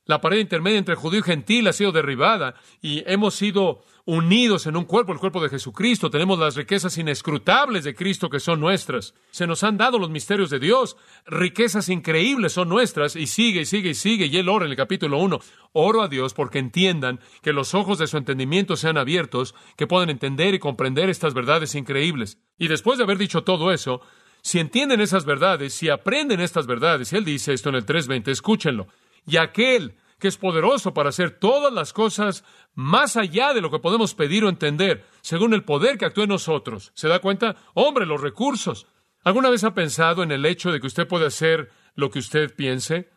La 0.05 0.19
pared 0.19 0.39
intermedia 0.39 0.79
entre 0.79 0.95
judío 0.95 1.21
y 1.21 1.23
gentil 1.23 1.67
ha 1.67 1.73
sido 1.73 1.93
derribada 1.93 2.55
y 2.81 3.03
hemos 3.05 3.35
sido 3.35 3.83
unidos 4.05 4.67
en 4.67 4.75
un 4.75 4.83
cuerpo, 4.83 5.13
el 5.13 5.19
cuerpo 5.19 5.41
de 5.41 5.47
Jesucristo. 5.47 6.09
Tenemos 6.09 6.37
las 6.37 6.57
riquezas 6.57 6.97
inescrutables 6.97 7.85
de 7.85 7.95
Cristo 7.95 8.29
que 8.29 8.41
son 8.41 8.59
nuestras. 8.59 9.13
Se 9.31 9.47
nos 9.47 9.63
han 9.63 9.77
dado 9.77 9.97
los 9.97 10.09
misterios 10.09 10.49
de 10.49 10.59
Dios. 10.59 10.97
Riquezas 11.25 11.87
increíbles 11.87 12.51
son 12.51 12.67
nuestras 12.67 13.15
y 13.15 13.27
sigue 13.27 13.61
y 13.61 13.65
sigue 13.65 13.91
y 13.91 13.95
sigue. 13.95 14.25
Y 14.25 14.35
él 14.35 14.49
ora 14.49 14.65
en 14.65 14.71
el 14.71 14.77
capítulo 14.77 15.19
1. 15.19 15.39
Oro 15.71 16.01
a 16.01 16.09
Dios 16.09 16.33
porque 16.33 16.59
entiendan 16.59 17.21
que 17.41 17.53
los 17.53 17.73
ojos 17.73 17.97
de 17.97 18.07
su 18.07 18.17
entendimiento 18.17 18.75
sean 18.75 18.97
abiertos, 18.97 19.55
que 19.77 19.87
puedan 19.87 20.09
entender 20.09 20.53
y 20.53 20.59
comprender 20.59 21.09
estas 21.09 21.33
verdades 21.33 21.75
increíbles. 21.75 22.39
Y 22.57 22.67
después 22.67 22.97
de 22.97 23.05
haber 23.05 23.17
dicho 23.17 23.45
todo 23.45 23.71
eso, 23.71 24.01
si 24.41 24.59
entienden 24.59 24.99
esas 24.99 25.23
verdades, 25.23 25.73
si 25.73 25.87
aprenden 25.87 26.41
estas 26.41 26.67
verdades, 26.67 27.13
y 27.13 27.15
él 27.15 27.23
dice 27.23 27.53
esto 27.53 27.69
en 27.69 27.75
el 27.75 27.85
3.20, 27.85 28.27
escúchenlo, 28.27 28.87
y 29.25 29.37
aquel 29.37 29.95
que 30.19 30.29
es 30.29 30.37
poderoso 30.37 30.93
para 30.93 31.09
hacer 31.09 31.31
todas 31.31 31.73
las 31.73 31.91
cosas 31.91 32.45
más 32.75 33.17
allá 33.17 33.53
de 33.53 33.59
lo 33.59 33.69
que 33.69 33.79
podemos 33.79 34.15
pedir 34.15 34.45
o 34.45 34.49
entender, 34.49 35.05
según 35.21 35.53
el 35.53 35.65
poder 35.65 35.97
que 35.97 36.05
actúa 36.05 36.23
en 36.23 36.29
nosotros. 36.29 36.91
¿Se 36.95 37.09
da 37.09 37.19
cuenta? 37.19 37.57
Hombre, 37.73 38.05
los 38.05 38.21
recursos. 38.21 38.87
¿Alguna 39.23 39.49
vez 39.49 39.63
ha 39.63 39.73
pensado 39.73 40.23
en 40.23 40.31
el 40.31 40.45
hecho 40.45 40.71
de 40.71 40.79
que 40.79 40.87
usted 40.87 41.07
puede 41.07 41.25
hacer 41.25 41.71
lo 41.95 42.09
que 42.09 42.19
usted 42.19 42.55
piense? 42.55 43.09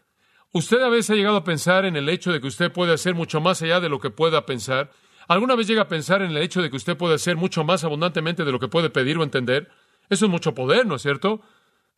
¿Usted 0.53 0.81
a 0.81 0.89
veces 0.89 1.11
ha 1.11 1.15
llegado 1.15 1.37
a 1.37 1.45
pensar 1.45 1.85
en 1.85 1.97
el 1.97 2.09
hecho 2.09 2.33
de 2.33 2.41
que 2.41 2.47
usted 2.47 2.73
puede 2.73 2.95
hacer 2.95 3.15
mucho 3.15 3.41
más 3.41 3.63
allá 3.63 3.79
de 3.81 3.89
lo 3.89 4.01
que 4.01 4.11
pueda 4.11 4.47
pensar? 4.47 4.91
¿Alguna 5.29 5.55
vez 5.55 5.67
llega 5.67 5.83
a 5.83 5.89
pensar 5.89 6.23
en 6.23 6.31
el 6.31 6.39
hecho 6.39 6.63
de 6.63 6.71
que 6.71 6.77
usted 6.77 6.97
puede 6.97 7.15
hacer 7.15 7.37
mucho 7.37 7.63
más 7.65 7.85
abundantemente 7.85 8.45
de 8.45 8.53
lo 8.53 8.59
que 8.59 8.69
puede 8.69 8.91
pedir 8.91 9.19
o 9.19 9.23
entender? 9.23 9.69
Eso 10.09 10.27
es 10.27 10.31
mucho 10.31 10.55
poder, 10.55 10.87
¿no 10.87 10.95
es 10.95 11.03
cierto? 11.03 11.41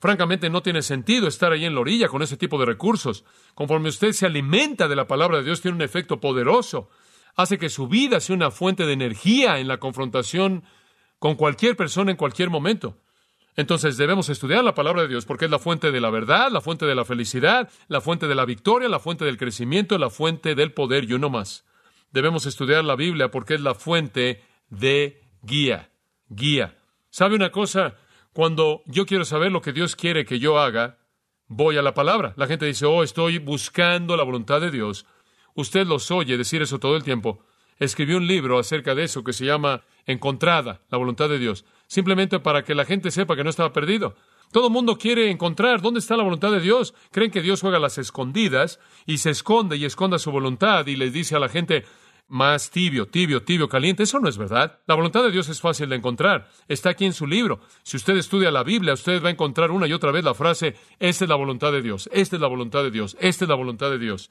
Francamente, 0.00 0.48
no 0.48 0.62
tiene 0.62 0.82
sentido 0.82 1.26
estar 1.26 1.52
ahí 1.52 1.64
en 1.64 1.74
la 1.74 1.80
orilla 1.80 2.08
con 2.08 2.22
ese 2.22 2.36
tipo 2.36 2.58
de 2.58 2.66
recursos. 2.66 3.24
Conforme 3.54 3.88
usted 3.88 4.12
se 4.12 4.26
alimenta 4.26 4.86
de 4.86 4.94
la 4.94 5.08
palabra 5.08 5.38
de 5.38 5.44
Dios, 5.44 5.60
tiene 5.60 5.76
un 5.76 5.82
efecto 5.82 6.20
poderoso. 6.20 6.88
Hace 7.34 7.58
que 7.58 7.68
su 7.68 7.88
vida 7.88 8.20
sea 8.20 8.36
una 8.36 8.50
fuente 8.50 8.86
de 8.86 8.92
energía 8.92 9.58
en 9.58 9.66
la 9.66 9.78
confrontación 9.78 10.64
con 11.18 11.34
cualquier 11.34 11.76
persona 11.76 12.12
en 12.12 12.16
cualquier 12.16 12.48
momento. 12.48 12.96
Entonces 13.56 13.96
debemos 13.96 14.28
estudiar 14.28 14.62
la 14.62 14.74
palabra 14.74 15.02
de 15.02 15.08
Dios 15.08 15.24
porque 15.26 15.46
es 15.46 15.50
la 15.50 15.58
fuente 15.58 15.90
de 15.90 16.00
la 16.00 16.10
verdad, 16.10 16.48
la 16.52 16.60
fuente 16.60 16.86
de 16.86 16.94
la 16.94 17.04
felicidad, 17.04 17.68
la 17.88 18.00
fuente 18.00 18.28
de 18.28 18.36
la 18.36 18.44
victoria, 18.44 18.88
la 18.88 19.00
fuente 19.00 19.24
del 19.24 19.36
crecimiento, 19.36 19.98
la 19.98 20.10
fuente 20.10 20.54
del 20.54 20.72
poder 20.72 21.10
y 21.10 21.14
uno 21.14 21.28
más. 21.28 21.64
Debemos 22.12 22.46
estudiar 22.46 22.84
la 22.84 22.94
Biblia 22.94 23.32
porque 23.32 23.54
es 23.54 23.60
la 23.60 23.74
fuente 23.74 24.44
de 24.70 25.22
guía. 25.42 25.90
Guía. 26.28 26.78
¿Sabe 27.10 27.34
una 27.34 27.50
cosa? 27.50 27.96
Cuando 28.38 28.84
yo 28.86 29.04
quiero 29.04 29.24
saber 29.24 29.50
lo 29.50 29.62
que 29.62 29.72
Dios 29.72 29.96
quiere 29.96 30.24
que 30.24 30.38
yo 30.38 30.60
haga, 30.60 31.00
voy 31.48 31.76
a 31.76 31.82
la 31.82 31.92
palabra. 31.92 32.34
La 32.36 32.46
gente 32.46 32.66
dice, 32.66 32.86
oh, 32.86 33.02
estoy 33.02 33.38
buscando 33.38 34.16
la 34.16 34.22
voluntad 34.22 34.60
de 34.60 34.70
Dios. 34.70 35.06
Usted 35.56 35.88
los 35.88 36.12
oye 36.12 36.36
decir 36.36 36.62
eso 36.62 36.78
todo 36.78 36.94
el 36.94 37.02
tiempo. 37.02 37.44
Escribió 37.80 38.16
un 38.16 38.28
libro 38.28 38.60
acerca 38.60 38.94
de 38.94 39.02
eso 39.02 39.24
que 39.24 39.32
se 39.32 39.44
llama 39.44 39.82
Encontrada, 40.06 40.82
la 40.88 40.98
voluntad 40.98 41.28
de 41.28 41.40
Dios, 41.40 41.64
simplemente 41.88 42.38
para 42.38 42.62
que 42.62 42.76
la 42.76 42.84
gente 42.84 43.10
sepa 43.10 43.34
que 43.34 43.42
no 43.42 43.50
estaba 43.50 43.72
perdido. 43.72 44.14
Todo 44.52 44.68
el 44.68 44.72
mundo 44.72 44.98
quiere 44.98 45.32
encontrar 45.32 45.82
dónde 45.82 45.98
está 45.98 46.16
la 46.16 46.22
voluntad 46.22 46.52
de 46.52 46.60
Dios. 46.60 46.94
Creen 47.10 47.32
que 47.32 47.42
Dios 47.42 47.60
juega 47.60 47.78
a 47.78 47.80
las 47.80 47.98
escondidas 47.98 48.78
y 49.04 49.18
se 49.18 49.30
esconde 49.30 49.76
y 49.78 49.84
esconda 49.84 50.20
su 50.20 50.30
voluntad 50.30 50.86
y 50.86 50.94
les 50.94 51.12
dice 51.12 51.34
a 51.34 51.40
la 51.40 51.48
gente, 51.48 51.86
más 52.28 52.70
tibio, 52.70 53.06
tibio, 53.06 53.42
tibio, 53.42 53.68
caliente. 53.68 54.02
Eso 54.02 54.20
no 54.20 54.28
es 54.28 54.38
verdad. 54.38 54.78
La 54.86 54.94
voluntad 54.94 55.22
de 55.22 55.30
Dios 55.30 55.48
es 55.48 55.60
fácil 55.60 55.88
de 55.88 55.96
encontrar. 55.96 56.48
Está 56.68 56.90
aquí 56.90 57.04
en 57.04 57.12
su 57.12 57.26
libro. 57.26 57.60
Si 57.82 57.96
usted 57.96 58.16
estudia 58.16 58.50
la 58.50 58.62
Biblia, 58.62 58.92
usted 58.92 59.22
va 59.22 59.28
a 59.28 59.32
encontrar 59.32 59.70
una 59.70 59.86
y 59.86 59.92
otra 59.92 60.12
vez 60.12 60.24
la 60.24 60.34
frase, 60.34 60.76
esta 60.98 61.24
es 61.24 61.28
la 61.28 61.36
voluntad 61.36 61.72
de 61.72 61.82
Dios, 61.82 62.08
esta 62.12 62.36
es 62.36 62.42
la 62.42 62.48
voluntad 62.48 62.82
de 62.82 62.90
Dios, 62.90 63.16
esta 63.20 63.44
es 63.44 63.48
la 63.48 63.54
voluntad 63.54 63.90
de 63.90 63.98
Dios. 63.98 64.30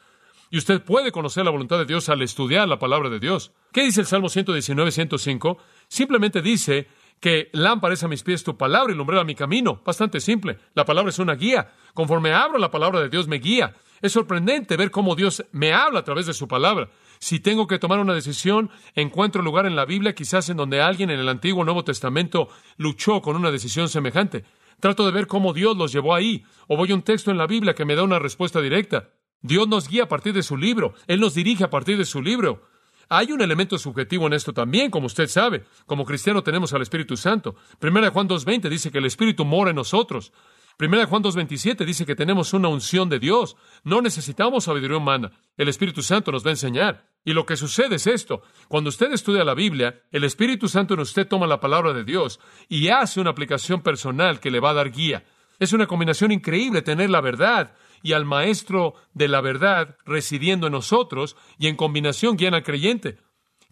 Y 0.49 0.57
usted 0.57 0.81
puede 0.81 1.11
conocer 1.11 1.43
la 1.43 1.51
voluntad 1.51 1.77
de 1.77 1.85
Dios 1.85 2.07
al 2.07 2.21
estudiar 2.21 2.67
la 2.67 2.79
palabra 2.79 3.09
de 3.09 3.19
Dios. 3.19 3.51
¿Qué 3.73 3.83
dice 3.83 4.01
el 4.01 4.07
Salmo 4.07 4.29
119, 4.29 4.91
105? 4.91 5.57
Simplemente 5.89 6.41
dice 6.41 6.87
que 7.19 7.49
lámpara 7.51 7.95
es 7.95 8.03
a 8.03 8.07
mis 8.07 8.23
pies 8.23 8.43
tu 8.43 8.57
palabra 8.57 8.93
y 8.93 8.95
lumbrera 8.95 9.23
mi 9.23 9.35
camino. 9.35 9.81
Bastante 9.83 10.21
simple. 10.21 10.57
La 10.73 10.85
palabra 10.85 11.09
es 11.09 11.19
una 11.19 11.35
guía. 11.35 11.73
Conforme 11.93 12.31
abro 12.31 12.59
la 12.59 12.71
palabra 12.71 13.01
de 13.01 13.09
Dios 13.09 13.27
me 13.27 13.39
guía. 13.39 13.73
Es 14.01 14.13
sorprendente 14.13 14.77
ver 14.77 14.91
cómo 14.91 15.15
Dios 15.15 15.43
me 15.51 15.73
habla 15.73 15.99
a 15.99 16.03
través 16.03 16.27
de 16.27 16.33
su 16.33 16.47
palabra. 16.47 16.89
Si 17.19 17.39
tengo 17.39 17.67
que 17.67 17.79
tomar 17.79 17.99
una 17.99 18.13
decisión, 18.13 18.69
encuentro 18.95 19.41
lugar 19.41 19.65
en 19.65 19.75
la 19.75 19.85
Biblia, 19.85 20.15
quizás 20.15 20.49
en 20.49 20.57
donde 20.57 20.81
alguien 20.81 21.09
en 21.09 21.19
el 21.19 21.29
Antiguo 21.29 21.61
o 21.61 21.65
Nuevo 21.65 21.83
Testamento 21.83 22.49
luchó 22.77 23.21
con 23.21 23.35
una 23.35 23.51
decisión 23.51 23.89
semejante. 23.89 24.45
Trato 24.79 25.05
de 25.05 25.11
ver 25.11 25.27
cómo 25.27 25.53
Dios 25.53 25.75
los 25.75 25.91
llevó 25.91 26.13
ahí, 26.13 26.43
o 26.67 26.77
voy 26.77 26.91
a 26.91 26.95
un 26.95 27.01
texto 27.01 27.31
en 27.31 27.37
la 27.37 27.47
Biblia 27.47 27.73
que 27.73 27.85
me 27.85 27.95
da 27.95 28.03
una 28.03 28.19
respuesta 28.19 28.61
directa. 28.61 29.09
Dios 29.41 29.67
nos 29.67 29.87
guía 29.87 30.03
a 30.03 30.07
partir 30.07 30.33
de 30.33 30.43
su 30.43 30.57
libro, 30.57 30.93
Él 31.07 31.19
nos 31.19 31.33
dirige 31.33 31.63
a 31.63 31.69
partir 31.69 31.97
de 31.97 32.05
su 32.05 32.21
libro. 32.21 32.63
Hay 33.09 33.31
un 33.31 33.41
elemento 33.41 33.77
subjetivo 33.77 34.27
en 34.27 34.33
esto 34.33 34.53
también, 34.53 34.91
como 34.91 35.07
usted 35.07 35.27
sabe. 35.27 35.63
Como 35.85 36.03
cristiano 36.03 36.43
tenemos 36.43 36.73
al 36.73 36.81
Espíritu 36.81 37.15
Santo. 37.15 37.55
Primera 37.79 38.11
Juan 38.11 38.27
2.20 38.27 38.67
dice 38.69 38.91
que 38.91 38.97
el 38.97 39.05
Espíritu 39.05 39.45
mora 39.45 39.69
en 39.69 39.77
nosotros. 39.77 40.33
Primera 40.77 41.07
Juan 41.07 41.23
2.27 41.23 41.83
dice 41.85 42.05
que 42.05 42.15
tenemos 42.15 42.53
una 42.53 42.67
unción 42.67 43.09
de 43.09 43.17
Dios. 43.17 43.57
No 43.83 43.99
necesitamos 43.99 44.65
sabiduría 44.65 44.97
humana. 44.97 45.31
El 45.57 45.69
Espíritu 45.69 46.03
Santo 46.03 46.31
nos 46.31 46.45
va 46.45 46.49
a 46.49 46.53
enseñar. 46.53 47.09
Y 47.25 47.33
lo 47.33 47.47
que 47.47 47.57
sucede 47.57 47.95
es 47.95 48.05
esto. 48.05 48.43
Cuando 48.67 48.89
usted 48.89 49.11
estudia 49.11 49.43
la 49.43 49.55
Biblia, 49.55 50.03
el 50.11 50.23
Espíritu 50.23 50.69
Santo 50.69 50.93
en 50.93 50.99
usted 50.99 51.27
toma 51.27 51.47
la 51.47 51.59
palabra 51.59 51.93
de 51.93 52.03
Dios 52.03 52.39
y 52.69 52.89
hace 52.89 53.19
una 53.19 53.31
aplicación 53.31 53.81
personal 53.81 54.39
que 54.39 54.51
le 54.51 54.59
va 54.59 54.69
a 54.69 54.75
dar 54.75 54.91
guía. 54.91 55.25
Es 55.57 55.73
una 55.73 55.87
combinación 55.87 56.31
increíble 56.31 56.83
tener 56.83 57.09
la 57.09 57.21
verdad 57.21 57.73
y 58.03 58.13
al 58.13 58.25
maestro 58.25 58.93
de 59.15 59.27
la 59.29 59.41
verdad 59.41 59.97
residiendo 60.05 60.67
en 60.67 60.73
nosotros 60.73 61.35
y 61.57 61.67
en 61.67 61.75
combinación 61.75 62.37
guían 62.37 62.53
al 62.53 62.61
creyente. 62.61 63.17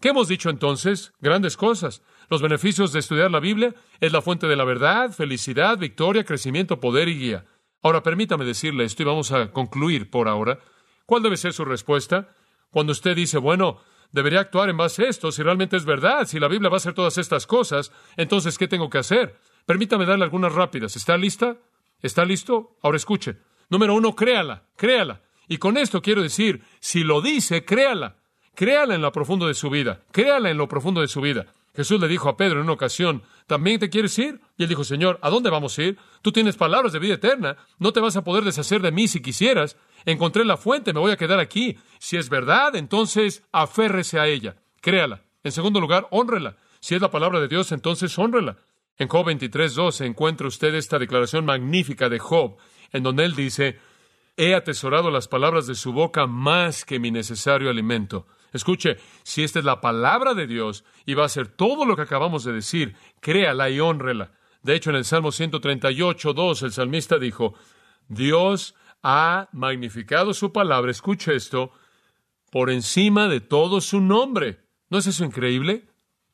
¿Qué 0.00 0.08
hemos 0.08 0.26
dicho 0.26 0.50
entonces? 0.50 1.12
Grandes 1.20 1.56
cosas. 1.56 2.02
Los 2.28 2.42
beneficios 2.42 2.92
de 2.92 2.98
estudiar 2.98 3.30
la 3.30 3.40
Biblia 3.40 3.74
es 4.00 4.12
la 4.12 4.22
fuente 4.22 4.46
de 4.46 4.56
la 4.56 4.64
verdad, 4.64 5.12
felicidad, 5.12 5.78
victoria, 5.78 6.24
crecimiento, 6.24 6.80
poder 6.80 7.08
y 7.08 7.18
guía. 7.18 7.46
Ahora 7.82 8.02
permítame 8.02 8.44
decirle 8.44 8.84
esto 8.84 9.02
y 9.02 9.06
vamos 9.06 9.30
a 9.32 9.52
concluir 9.52 10.10
por 10.10 10.28
ahora. 10.28 10.58
¿Cuál 11.04 11.22
debe 11.22 11.36
ser 11.36 11.52
su 11.52 11.64
respuesta? 11.64 12.34
Cuando 12.70 12.92
usted 12.92 13.14
dice, 13.14 13.38
bueno, 13.38 13.80
debería 14.10 14.40
actuar 14.40 14.70
en 14.70 14.76
base 14.76 15.04
a 15.04 15.08
esto, 15.08 15.30
si 15.30 15.42
realmente 15.42 15.76
es 15.76 15.84
verdad, 15.84 16.26
si 16.26 16.40
la 16.40 16.48
Biblia 16.48 16.68
va 16.68 16.76
a 16.76 16.78
hacer 16.78 16.94
todas 16.94 17.16
estas 17.18 17.46
cosas, 17.46 17.92
entonces, 18.16 18.58
¿qué 18.58 18.66
tengo 18.66 18.90
que 18.90 18.98
hacer? 18.98 19.38
Permítame 19.66 20.04
darle 20.04 20.24
algunas 20.24 20.52
rápidas. 20.52 20.96
¿Está 20.96 21.16
lista? 21.16 21.56
¿Está 22.02 22.24
listo? 22.24 22.76
Ahora 22.82 22.96
escuche. 22.96 23.36
Número 23.68 23.94
uno, 23.94 24.14
créala, 24.14 24.64
créala. 24.76 25.22
Y 25.48 25.58
con 25.58 25.76
esto 25.76 26.02
quiero 26.02 26.22
decir, 26.22 26.62
si 26.80 27.04
lo 27.04 27.20
dice, 27.20 27.64
créala. 27.64 28.16
Créala 28.54 28.94
en 28.94 29.02
lo 29.02 29.12
profundo 29.12 29.46
de 29.46 29.54
su 29.54 29.70
vida. 29.70 30.02
Créala 30.12 30.50
en 30.50 30.56
lo 30.56 30.66
profundo 30.66 31.00
de 31.00 31.08
su 31.08 31.20
vida. 31.20 31.46
Jesús 31.76 32.00
le 32.00 32.08
dijo 32.08 32.30
a 32.30 32.36
Pedro 32.38 32.56
en 32.56 32.64
una 32.64 32.72
ocasión, 32.72 33.22
¿también 33.46 33.78
te 33.78 33.90
quieres 33.90 34.18
ir? 34.18 34.40
Y 34.56 34.62
él 34.62 34.68
dijo, 34.68 34.82
Señor, 34.82 35.18
¿a 35.20 35.28
dónde 35.28 35.50
vamos 35.50 35.78
a 35.78 35.82
ir? 35.82 35.98
Tú 36.22 36.32
tienes 36.32 36.56
palabras 36.56 36.92
de 36.92 36.98
vida 36.98 37.14
eterna, 37.14 37.58
no 37.78 37.92
te 37.92 38.00
vas 38.00 38.16
a 38.16 38.24
poder 38.24 38.44
deshacer 38.44 38.80
de 38.80 38.92
mí 38.92 39.08
si 39.08 39.20
quisieras. 39.20 39.76
Encontré 40.06 40.44
la 40.46 40.56
fuente, 40.56 40.94
me 40.94 41.00
voy 41.00 41.12
a 41.12 41.18
quedar 41.18 41.38
aquí. 41.38 41.76
Si 41.98 42.16
es 42.16 42.30
verdad, 42.30 42.74
entonces 42.76 43.44
aférrese 43.52 44.18
a 44.18 44.26
ella, 44.26 44.56
créala. 44.80 45.22
En 45.44 45.52
segundo 45.52 45.78
lugar, 45.78 46.08
honrela. 46.10 46.56
Si 46.80 46.94
es 46.94 47.02
la 47.02 47.10
palabra 47.10 47.40
de 47.40 47.48
Dios, 47.48 47.70
entonces 47.72 48.18
honrela. 48.18 48.56
En 48.96 49.08
Job 49.08 49.26
23.2 49.26 50.04
encuentra 50.06 50.48
usted 50.48 50.74
esta 50.74 50.98
declaración 50.98 51.44
magnífica 51.44 52.08
de 52.08 52.18
Job, 52.18 52.56
en 52.92 53.02
donde 53.02 53.26
él 53.26 53.34
dice, 53.34 53.78
He 54.38 54.54
atesorado 54.54 55.10
las 55.10 55.28
palabras 55.28 55.66
de 55.66 55.74
su 55.74 55.92
boca 55.92 56.26
más 56.26 56.84
que 56.84 56.98
mi 56.98 57.10
necesario 57.10 57.68
alimento. 57.68 58.26
Escuche, 58.56 58.96
si 59.22 59.44
esta 59.44 59.60
es 59.60 59.64
la 59.64 59.80
palabra 59.80 60.34
de 60.34 60.46
Dios 60.46 60.84
y 61.04 61.14
va 61.14 61.24
a 61.24 61.28
ser 61.28 61.48
todo 61.48 61.84
lo 61.84 61.94
que 61.96 62.02
acabamos 62.02 62.44
de 62.44 62.52
decir, 62.52 62.96
créala 63.20 63.70
y 63.70 63.80
honrela. 63.80 64.32
De 64.62 64.74
hecho, 64.74 64.90
en 64.90 64.96
el 64.96 65.04
Salmo 65.04 65.30
138, 65.30 66.32
2, 66.32 66.62
el 66.62 66.72
salmista 66.72 67.18
dijo, 67.18 67.54
Dios 68.08 68.74
ha 69.02 69.48
magnificado 69.52 70.34
su 70.34 70.52
palabra, 70.52 70.90
escuche 70.90 71.36
esto, 71.36 71.70
por 72.50 72.70
encima 72.70 73.28
de 73.28 73.40
todo 73.40 73.80
su 73.80 74.00
nombre. 74.00 74.58
¿No 74.90 74.98
es 74.98 75.06
eso 75.06 75.24
increíble? 75.24 75.86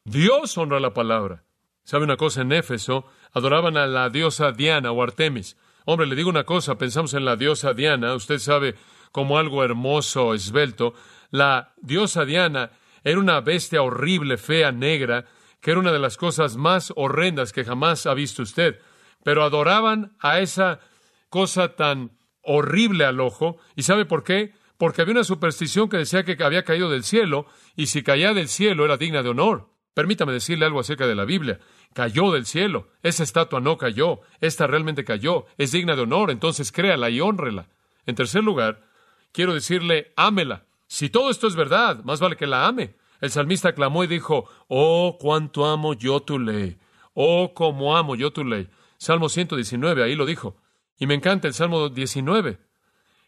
Dios 0.04 0.56
honra 0.56 0.80
la 0.80 0.94
palabra. 0.94 1.44
¿Sabe 1.84 2.04
una 2.04 2.16
cosa? 2.16 2.42
En 2.42 2.52
Éfeso 2.52 3.06
adoraban 3.32 3.76
a 3.76 3.86
la 3.86 4.08
diosa 4.08 4.52
Diana 4.52 4.92
o 4.92 5.02
Artemis. 5.02 5.56
Hombre, 5.84 6.06
le 6.06 6.14
digo 6.14 6.30
una 6.30 6.44
cosa, 6.44 6.78
pensamos 6.78 7.12
en 7.14 7.24
la 7.24 7.36
diosa 7.36 7.74
Diana, 7.74 8.14
usted 8.14 8.38
sabe 8.38 8.76
como 9.10 9.36
algo 9.36 9.64
hermoso, 9.64 10.32
esbelto, 10.32 10.94
la 11.32 11.74
diosa 11.80 12.24
Diana 12.24 12.70
era 13.02 13.18
una 13.18 13.40
bestia 13.40 13.82
horrible, 13.82 14.36
fea, 14.36 14.70
negra, 14.70 15.24
que 15.60 15.72
era 15.72 15.80
una 15.80 15.90
de 15.90 15.98
las 15.98 16.16
cosas 16.16 16.56
más 16.56 16.92
horrendas 16.94 17.52
que 17.52 17.64
jamás 17.64 18.06
ha 18.06 18.14
visto 18.14 18.42
usted. 18.42 18.78
Pero 19.24 19.42
adoraban 19.42 20.12
a 20.20 20.40
esa 20.40 20.78
cosa 21.30 21.74
tan 21.74 22.12
horrible 22.42 23.04
al 23.04 23.18
ojo. 23.18 23.56
¿Y 23.74 23.82
sabe 23.82 24.04
por 24.04 24.24
qué? 24.24 24.52
Porque 24.76 25.00
había 25.00 25.14
una 25.14 25.24
superstición 25.24 25.88
que 25.88 25.96
decía 25.96 26.24
que 26.24 26.36
había 26.44 26.64
caído 26.64 26.90
del 26.90 27.04
cielo, 27.04 27.46
y 27.76 27.86
si 27.86 28.02
caía 28.02 28.34
del 28.34 28.48
cielo 28.48 28.84
era 28.84 28.96
digna 28.96 29.22
de 29.22 29.30
honor. 29.30 29.70
Permítame 29.94 30.32
decirle 30.32 30.66
algo 30.66 30.80
acerca 30.80 31.06
de 31.06 31.14
la 31.14 31.24
Biblia. 31.24 31.60
Cayó 31.94 32.30
del 32.30 32.46
cielo. 32.46 32.88
Esa 33.02 33.22
estatua 33.22 33.60
no 33.60 33.78
cayó. 33.78 34.20
Esta 34.40 34.66
realmente 34.66 35.04
cayó. 35.04 35.46
Es 35.58 35.72
digna 35.72 35.96
de 35.96 36.02
honor. 36.02 36.30
Entonces 36.30 36.72
créala 36.72 37.10
y 37.10 37.20
honrela. 37.20 37.68
En 38.06 38.14
tercer 38.14 38.42
lugar, 38.42 38.82
quiero 39.32 39.54
decirle, 39.54 40.12
ámela. 40.16 40.64
Si 40.92 41.08
todo 41.08 41.30
esto 41.30 41.46
es 41.46 41.56
verdad, 41.56 42.04
más 42.04 42.20
vale 42.20 42.36
que 42.36 42.46
la 42.46 42.66
ame. 42.66 42.96
El 43.22 43.30
salmista 43.30 43.72
clamó 43.72 44.04
y 44.04 44.06
dijo, 44.06 44.44
Oh, 44.68 45.16
cuánto 45.18 45.64
amo 45.64 45.94
yo 45.94 46.20
tu 46.20 46.38
ley. 46.38 46.76
Oh, 47.14 47.54
cómo 47.54 47.96
amo 47.96 48.14
yo 48.14 48.30
tu 48.30 48.44
ley. 48.44 48.68
Salmo 48.98 49.30
119, 49.30 50.04
ahí 50.04 50.14
lo 50.14 50.26
dijo. 50.26 50.58
Y 50.98 51.06
me 51.06 51.14
encanta 51.14 51.48
el 51.48 51.54
Salmo 51.54 51.88
19. 51.88 52.58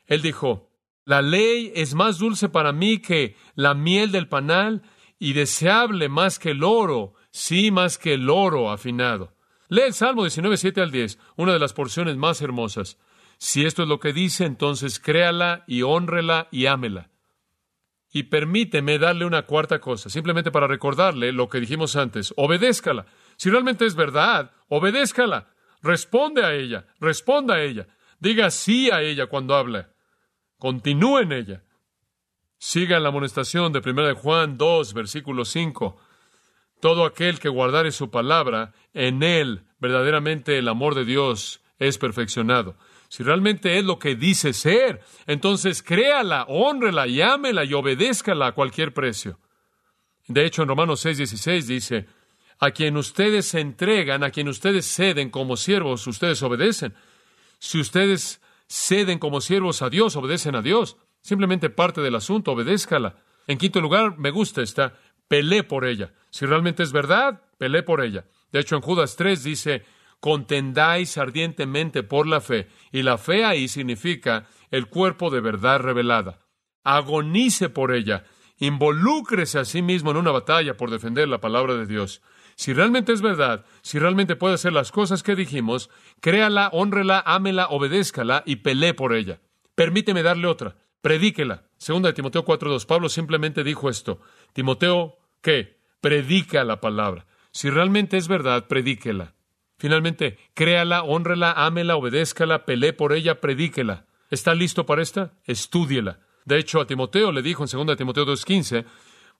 Él 0.04 0.20
dijo, 0.20 0.68
La 1.06 1.22
ley 1.22 1.72
es 1.74 1.94
más 1.94 2.18
dulce 2.18 2.50
para 2.50 2.74
mí 2.74 2.98
que 2.98 3.34
la 3.54 3.72
miel 3.72 4.12
del 4.12 4.28
panal 4.28 4.82
y 5.18 5.32
deseable 5.32 6.10
más 6.10 6.38
que 6.38 6.50
el 6.50 6.64
oro, 6.64 7.14
sí, 7.30 7.70
más 7.70 7.96
que 7.96 8.12
el 8.12 8.28
oro 8.28 8.70
afinado. 8.70 9.32
Lee 9.70 9.84
el 9.86 9.94
Salmo 9.94 10.24
19, 10.24 10.58
7 10.58 10.82
al 10.82 10.90
10, 10.90 11.18
una 11.36 11.54
de 11.54 11.60
las 11.60 11.72
porciones 11.72 12.18
más 12.18 12.42
hermosas. 12.42 12.98
Si 13.38 13.64
esto 13.64 13.84
es 13.84 13.88
lo 13.88 14.00
que 14.00 14.12
dice, 14.12 14.44
entonces 14.44 15.00
créala 15.00 15.64
y 15.66 15.80
honrela 15.80 16.48
y 16.50 16.66
ámela. 16.66 17.08
Y 18.16 18.22
permíteme 18.22 19.00
darle 19.00 19.24
una 19.24 19.42
cuarta 19.42 19.80
cosa, 19.80 20.08
simplemente 20.08 20.52
para 20.52 20.68
recordarle 20.68 21.32
lo 21.32 21.48
que 21.48 21.58
dijimos 21.58 21.96
antes. 21.96 22.32
Obedézcala. 22.36 23.06
Si 23.36 23.50
realmente 23.50 23.86
es 23.86 23.96
verdad, 23.96 24.52
obedézcala. 24.68 25.48
Responde 25.82 26.44
a 26.44 26.54
ella, 26.54 26.86
responda 27.00 27.56
a 27.56 27.62
ella. 27.62 27.88
Diga 28.20 28.52
sí 28.52 28.88
a 28.88 29.02
ella 29.02 29.26
cuando 29.26 29.56
habla. 29.56 29.90
Continúe 30.58 31.18
en 31.18 31.32
ella. 31.32 31.64
Siga 32.56 33.00
la 33.00 33.08
amonestación 33.08 33.72
de 33.72 33.80
1 33.84 34.06
de 34.06 34.12
Juan 34.12 34.56
2, 34.58 34.94
versículo 34.94 35.44
5. 35.44 36.00
Todo 36.80 37.06
aquel 37.06 37.40
que 37.40 37.48
guardare 37.48 37.90
su 37.90 38.12
palabra, 38.12 38.74
en 38.92 39.24
él 39.24 39.64
verdaderamente 39.80 40.56
el 40.56 40.68
amor 40.68 40.94
de 40.94 41.04
Dios 41.04 41.62
es 41.80 41.98
perfeccionado. 41.98 42.76
Si 43.14 43.22
realmente 43.22 43.78
es 43.78 43.84
lo 43.84 44.00
que 44.00 44.16
dice 44.16 44.52
ser, 44.52 45.00
entonces 45.28 45.84
créala, 45.84 46.46
honrela, 46.48 47.06
llámela 47.06 47.62
y 47.62 47.72
obedézcala 47.72 48.48
a 48.48 48.52
cualquier 48.56 48.92
precio. 48.92 49.38
De 50.26 50.44
hecho, 50.44 50.62
en 50.62 50.68
Romanos 50.68 51.06
6:16 51.06 51.62
dice, 51.68 52.06
a 52.58 52.72
quien 52.72 52.96
ustedes 52.96 53.46
se 53.46 53.60
entregan, 53.60 54.24
a 54.24 54.30
quien 54.30 54.48
ustedes 54.48 54.92
ceden 54.92 55.30
como 55.30 55.56
siervos, 55.56 56.04
ustedes 56.08 56.42
obedecen. 56.42 56.92
Si 57.60 57.78
ustedes 57.78 58.40
ceden 58.66 59.20
como 59.20 59.40
siervos 59.40 59.82
a 59.82 59.90
Dios, 59.90 60.16
obedecen 60.16 60.56
a 60.56 60.62
Dios. 60.62 60.96
Simplemente 61.22 61.70
parte 61.70 62.00
del 62.00 62.16
asunto, 62.16 62.50
obedézcala. 62.50 63.14
En 63.46 63.58
quinto 63.58 63.80
lugar, 63.80 64.18
me 64.18 64.32
gusta 64.32 64.60
esta, 64.60 64.98
pelé 65.28 65.62
por 65.62 65.84
ella. 65.84 66.12
Si 66.30 66.46
realmente 66.46 66.82
es 66.82 66.90
verdad, 66.90 67.42
pelé 67.58 67.84
por 67.84 68.02
ella. 68.02 68.24
De 68.50 68.58
hecho, 68.58 68.74
en 68.74 68.82
Judas 68.82 69.14
3 69.14 69.44
dice, 69.44 69.84
contendáis 70.24 71.18
ardientemente 71.18 72.02
por 72.02 72.26
la 72.26 72.40
fe. 72.40 72.68
Y 72.90 73.02
la 73.02 73.18
fe 73.18 73.44
ahí 73.44 73.68
significa 73.68 74.46
el 74.70 74.86
cuerpo 74.86 75.28
de 75.28 75.42
verdad 75.42 75.80
revelada. 75.80 76.38
Agonice 76.82 77.68
por 77.68 77.94
ella. 77.94 78.24
Involúcrese 78.56 79.58
a 79.58 79.66
sí 79.66 79.82
mismo 79.82 80.12
en 80.12 80.16
una 80.16 80.30
batalla 80.30 80.78
por 80.78 80.90
defender 80.90 81.28
la 81.28 81.42
palabra 81.42 81.74
de 81.74 81.84
Dios. 81.84 82.22
Si 82.54 82.72
realmente 82.72 83.12
es 83.12 83.20
verdad, 83.20 83.66
si 83.82 83.98
realmente 83.98 84.34
puede 84.34 84.54
hacer 84.54 84.72
las 84.72 84.92
cosas 84.92 85.22
que 85.22 85.36
dijimos, 85.36 85.90
créala, 86.22 86.70
honrela, 86.72 87.22
ámela, 87.26 87.66
obedézcala 87.68 88.44
y 88.46 88.56
pelee 88.56 88.94
por 88.94 89.12
ella. 89.12 89.42
Permíteme 89.74 90.22
darle 90.22 90.46
otra. 90.46 90.74
Predíquela. 91.02 91.64
Segunda 91.76 92.08
de 92.08 92.14
Timoteo 92.14 92.46
4.2. 92.46 92.86
Pablo 92.86 93.10
simplemente 93.10 93.62
dijo 93.62 93.90
esto. 93.90 94.22
Timoteo, 94.54 95.18
¿qué? 95.42 95.76
Predica 96.00 96.64
la 96.64 96.80
palabra. 96.80 97.26
Si 97.50 97.68
realmente 97.68 98.16
es 98.16 98.26
verdad, 98.26 98.68
predíquela. 98.68 99.33
Finalmente, 99.84 100.38
créala, 100.54 101.02
honrela, 101.02 101.52
ámela, 101.52 101.96
obedézcala, 101.96 102.64
pelee 102.64 102.94
por 102.94 103.12
ella, 103.12 103.42
predíquela. 103.42 104.06
¿Está 104.30 104.54
listo 104.54 104.86
para 104.86 105.02
esta? 105.02 105.34
Estúdiela. 105.44 106.20
De 106.46 106.56
hecho, 106.56 106.80
a 106.80 106.86
Timoteo 106.86 107.32
le 107.32 107.42
dijo 107.42 107.64
en 107.64 107.86
2 107.86 107.94
Timoteo 107.94 108.24
2.15, 108.24 108.86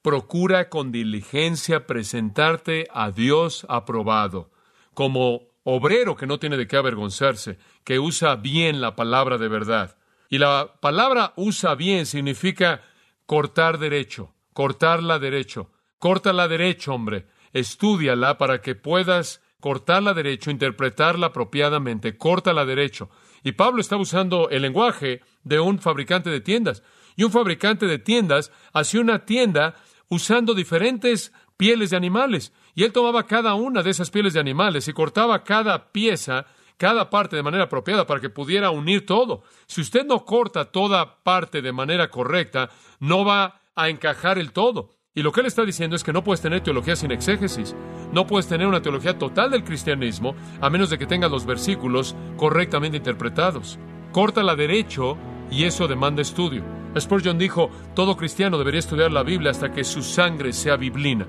procura 0.03 0.69
con 0.69 0.93
diligencia 0.93 1.87
presentarte 1.87 2.87
a 2.93 3.11
Dios 3.11 3.65
aprobado, 3.71 4.51
como 4.93 5.45
obrero 5.63 6.15
que 6.15 6.27
no 6.27 6.39
tiene 6.39 6.59
de 6.59 6.67
qué 6.67 6.77
avergonzarse, 6.77 7.59
que 7.83 7.99
usa 7.99 8.37
bien 8.37 8.83
la 8.83 8.97
palabra 8.97 9.39
de 9.39 9.49
verdad. 9.49 9.97
Y 10.29 10.37
la 10.37 10.75
palabra 10.79 11.33
usa 11.37 11.75
bien 11.75 12.05
significa 12.05 12.83
cortar 13.25 13.79
derecho, 13.79 14.35
cortarla 14.53 15.19
derecho. 15.19 15.71
Córtala 15.99 16.49
derecho, 16.49 16.93
hombre. 16.93 17.29
Estúdiala 17.55 18.37
para 18.37 18.61
que 18.61 18.75
puedas 18.75 19.41
cortarla 19.65 20.13
derecho, 20.13 20.51
interpretarla 20.51 21.29
apropiadamente, 21.29 22.19
córtala 22.19 22.67
derecho. 22.67 23.09
Y 23.43 23.53
Pablo 23.53 23.81
está 23.81 23.97
usando 23.97 24.51
el 24.51 24.61
lenguaje 24.61 25.23
de 25.43 25.59
un 25.59 25.79
fabricante 25.79 26.29
de 26.29 26.43
tiendas. 26.43 26.83
Y 27.17 27.25
un 27.25 27.31
fabricante 27.31 27.87
de 27.87 27.99
tiendas 27.99 28.53
hacía 28.75 29.01
una 29.01 29.25
tienda 29.25 29.75
usando 30.11 30.53
diferentes 30.53 31.33
pieles 31.57 31.89
de 31.89 31.97
animales. 31.97 32.53
Y 32.75 32.85
él 32.85 32.93
tomaba 32.93 33.27
cada 33.27 33.55
una 33.55 33.83
de 33.83 33.89
esas 33.89 34.11
pieles 34.11 34.35
de 34.35 34.41
animales 34.41 34.87
y 34.87 34.93
cortaba 34.93 35.45
cada 35.45 35.93
pieza, 35.93 36.45
cada 36.77 37.09
parte 37.09 37.35
de 37.35 37.43
manera 37.43 37.65
apropiada 37.65 38.07
para 38.07 38.21
que 38.21 38.29
pudiera 38.29 38.69
unir 38.71 39.07
todo. 39.07 39.45
Si 39.65 39.81
usted 39.81 40.05
no 40.05 40.27
corta 40.27 40.67
toda 40.67 41.23
parte 41.23 41.63
de 41.63 41.73
manera 41.73 42.11
correcta, 42.11 42.69
no 43.01 43.25
va 43.25 43.63
a 43.75 43.89
encajar 43.89 44.37
el 44.37 44.53
todo. 44.53 44.91
Y 45.15 45.23
lo 45.23 45.33
que 45.33 45.41
él 45.41 45.47
está 45.47 45.65
diciendo 45.65 45.97
es 45.97 46.05
que 46.05 46.13
no 46.13 46.23
puedes 46.23 46.43
tener 46.43 46.61
teología 46.61 46.97
sin 46.97 47.13
exégesis. 47.13 47.75
No 48.15 48.27
puedes 48.27 48.47
tener 48.47 48.67
una 48.67 48.81
teología 48.81 49.19
total 49.19 49.51
del 49.51 49.65
cristianismo 49.65 50.37
a 50.61 50.71
menos 50.71 50.89
de 50.89 50.99
que 50.99 51.07
tengas 51.07 51.33
los 51.33 51.45
versículos 51.45 52.15
correctamente 52.37 52.97
interpretados. 52.97 53.79
Córtala 54.13 54.55
derecho 54.55 55.17
y 55.51 55.65
eso 55.65 55.89
demanda 55.89 56.23
estudio. 56.23 56.63
Spurgeon 56.97 57.39
dijo, 57.39 57.71
todo 57.95 58.17
cristiano 58.17 58.57
debería 58.57 58.79
estudiar 58.79 59.11
la 59.11 59.25
Biblia 59.25 59.51
hasta 59.51 59.73
que 59.73 59.83
su 59.83 60.03
sangre 60.03 60.53
sea 60.53 60.77
biblina. 60.77 61.27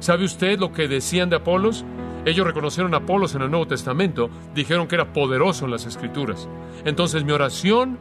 ¿Sabe 0.00 0.26
usted 0.26 0.58
lo 0.58 0.70
que 0.70 0.86
decían 0.86 1.30
de 1.30 1.36
Apolos? 1.36 1.86
Ellos 2.26 2.46
reconocieron 2.46 2.92
a 2.92 2.98
Apolos 2.98 3.34
en 3.34 3.40
el 3.40 3.50
Nuevo 3.50 3.66
Testamento, 3.66 4.28
dijeron 4.54 4.86
que 4.86 4.96
era 4.96 5.14
poderoso 5.14 5.64
en 5.64 5.70
las 5.70 5.86
Escrituras. 5.86 6.46
Entonces 6.84 7.24
mi 7.24 7.32
oración 7.32 7.98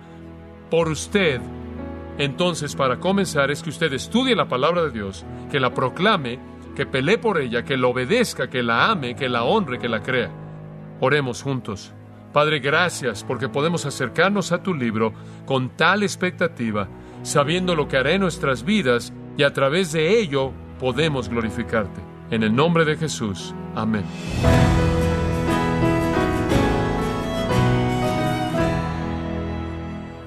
por 0.69 0.89
usted 0.89 1.39
entonces, 2.17 2.75
para 2.75 2.99
comenzar, 2.99 3.51
es 3.51 3.61
que 3.61 3.69
usted 3.69 3.93
estudie 3.93 4.35
la 4.35 4.47
palabra 4.47 4.81
de 4.83 4.91
Dios, 4.91 5.23
que 5.51 5.59
la 5.59 5.73
proclame, 5.73 6.39
que 6.77 6.85
pelee 6.85 7.17
por 7.17 7.39
ella, 7.39 7.63
que 7.63 7.75
la 7.75 7.87
obedezca, 7.87 8.51
que 8.51 8.61
la 8.61 8.91
ame, 8.91 9.15
que 9.15 9.29
la 9.29 9.43
honre, 9.43 9.79
que 9.79 9.89
la 9.89 10.03
crea. 10.03 10.29
Oremos 10.99 11.41
juntos. 11.41 11.91
Padre, 12.31 12.59
gracias 12.59 13.23
porque 13.23 13.49
podemos 13.49 13.87
acercarnos 13.87 14.51
a 14.51 14.61
tu 14.61 14.75
libro 14.75 15.11
con 15.47 15.75
tal 15.75 16.03
expectativa, 16.03 16.87
sabiendo 17.23 17.73
lo 17.73 17.87
que 17.87 17.97
hará 17.97 18.11
en 18.11 18.21
nuestras 18.21 18.63
vidas 18.63 19.11
y 19.37 19.41
a 19.41 19.53
través 19.53 19.91
de 19.91 20.19
ello 20.19 20.51
podemos 20.79 21.29
glorificarte. 21.29 21.99
En 22.29 22.43
el 22.43 22.55
nombre 22.55 22.85
de 22.85 22.95
Jesús. 22.95 23.55
Amén. 23.73 24.03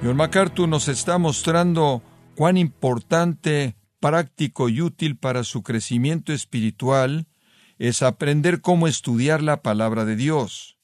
John 0.03 0.17
MacArthur 0.17 0.67
nos 0.67 0.89
está 0.89 1.17
mostrando 1.17 2.01
cuán 2.35 2.57
importante, 2.57 3.77
práctico 4.01 4.67
y 4.67 4.81
útil 4.81 5.15
para 5.15 5.45
su 5.45 5.63
crecimiento 5.63 6.33
espiritual 6.33 7.27
es 7.77 8.01
aprender 8.01 8.59
cómo 8.59 8.87
estudiar 8.87 9.41
la 9.41 9.61
palabra 9.61 10.03
de 10.03 10.17
Dios. 10.17 10.77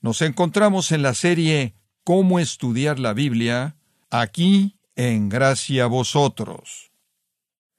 Nos 0.00 0.22
encontramos 0.22 0.90
en 0.90 1.02
la 1.02 1.14
serie 1.14 1.74
Cómo 2.02 2.40
estudiar 2.40 2.98
la 2.98 3.12
Biblia, 3.12 3.76
aquí 4.10 4.78
en 4.96 5.28
Gracia 5.28 5.84
a 5.84 5.86
Vosotros. 5.86 6.90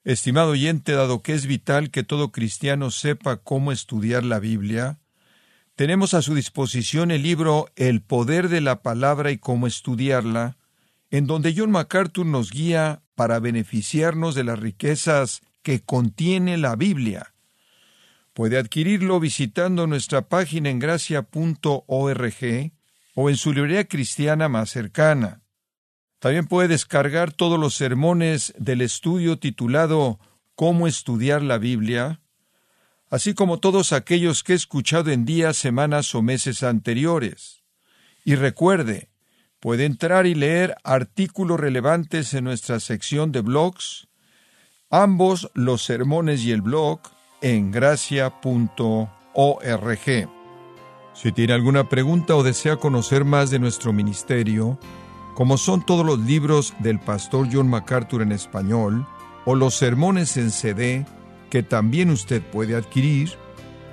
Estimado 0.04 0.52
oyente, 0.52 0.92
dado 0.92 1.22
que 1.22 1.34
es 1.34 1.46
vital 1.46 1.90
que 1.90 2.04
todo 2.04 2.32
cristiano 2.32 2.90
sepa 2.90 3.36
cómo 3.36 3.72
estudiar 3.72 4.24
la 4.24 4.38
Biblia, 4.38 5.00
tenemos 5.74 6.14
a 6.14 6.22
su 6.22 6.34
disposición 6.34 7.10
el 7.10 7.22
libro 7.22 7.68
El 7.76 8.00
poder 8.02 8.48
de 8.48 8.60
la 8.60 8.82
palabra 8.82 9.32
y 9.32 9.38
cómo 9.38 9.66
estudiarla, 9.66 10.56
en 11.12 11.26
donde 11.26 11.54
John 11.54 11.70
MacArthur 11.70 12.24
nos 12.24 12.50
guía 12.50 13.02
para 13.14 13.38
beneficiarnos 13.38 14.34
de 14.34 14.44
las 14.44 14.58
riquezas 14.58 15.42
que 15.62 15.82
contiene 15.82 16.56
la 16.56 16.74
Biblia. 16.74 17.34
Puede 18.32 18.56
adquirirlo 18.58 19.20
visitando 19.20 19.86
nuestra 19.86 20.28
página 20.28 20.70
en 20.70 20.78
gracia.org 20.78 22.72
o 23.14 23.28
en 23.28 23.36
su 23.36 23.52
librería 23.52 23.86
cristiana 23.86 24.48
más 24.48 24.70
cercana. 24.70 25.42
También 26.18 26.46
puede 26.46 26.68
descargar 26.68 27.30
todos 27.30 27.60
los 27.60 27.74
sermones 27.74 28.54
del 28.56 28.80
estudio 28.80 29.38
titulado 29.38 30.18
Cómo 30.54 30.86
estudiar 30.86 31.42
la 31.42 31.58
Biblia, 31.58 32.22
así 33.10 33.34
como 33.34 33.58
todos 33.60 33.92
aquellos 33.92 34.42
que 34.42 34.54
he 34.54 34.56
escuchado 34.56 35.10
en 35.10 35.26
días, 35.26 35.58
semanas 35.58 36.14
o 36.14 36.22
meses 36.22 36.62
anteriores. 36.62 37.64
Y 38.24 38.36
recuerde, 38.36 39.11
puede 39.62 39.84
entrar 39.84 40.26
y 40.26 40.34
leer 40.34 40.74
artículos 40.82 41.60
relevantes 41.60 42.34
en 42.34 42.42
nuestra 42.42 42.80
sección 42.80 43.30
de 43.30 43.42
blogs, 43.42 44.08
ambos 44.90 45.52
los 45.54 45.84
sermones 45.84 46.42
y 46.42 46.50
el 46.50 46.62
blog 46.62 46.98
en 47.42 47.70
gracia.org. 47.70 48.28
Si 51.14 51.30
tiene 51.30 51.52
alguna 51.52 51.88
pregunta 51.88 52.34
o 52.34 52.42
desea 52.42 52.76
conocer 52.76 53.24
más 53.24 53.50
de 53.50 53.60
nuestro 53.60 53.92
ministerio, 53.92 54.80
como 55.36 55.56
son 55.56 55.86
todos 55.86 56.04
los 56.04 56.18
libros 56.18 56.74
del 56.80 56.98
pastor 56.98 57.46
John 57.50 57.70
MacArthur 57.70 58.22
en 58.22 58.32
español 58.32 59.06
o 59.44 59.54
los 59.54 59.76
sermones 59.76 60.36
en 60.38 60.50
CD, 60.50 61.06
que 61.50 61.62
también 61.62 62.10
usted 62.10 62.42
puede 62.42 62.74
adquirir, 62.74 63.38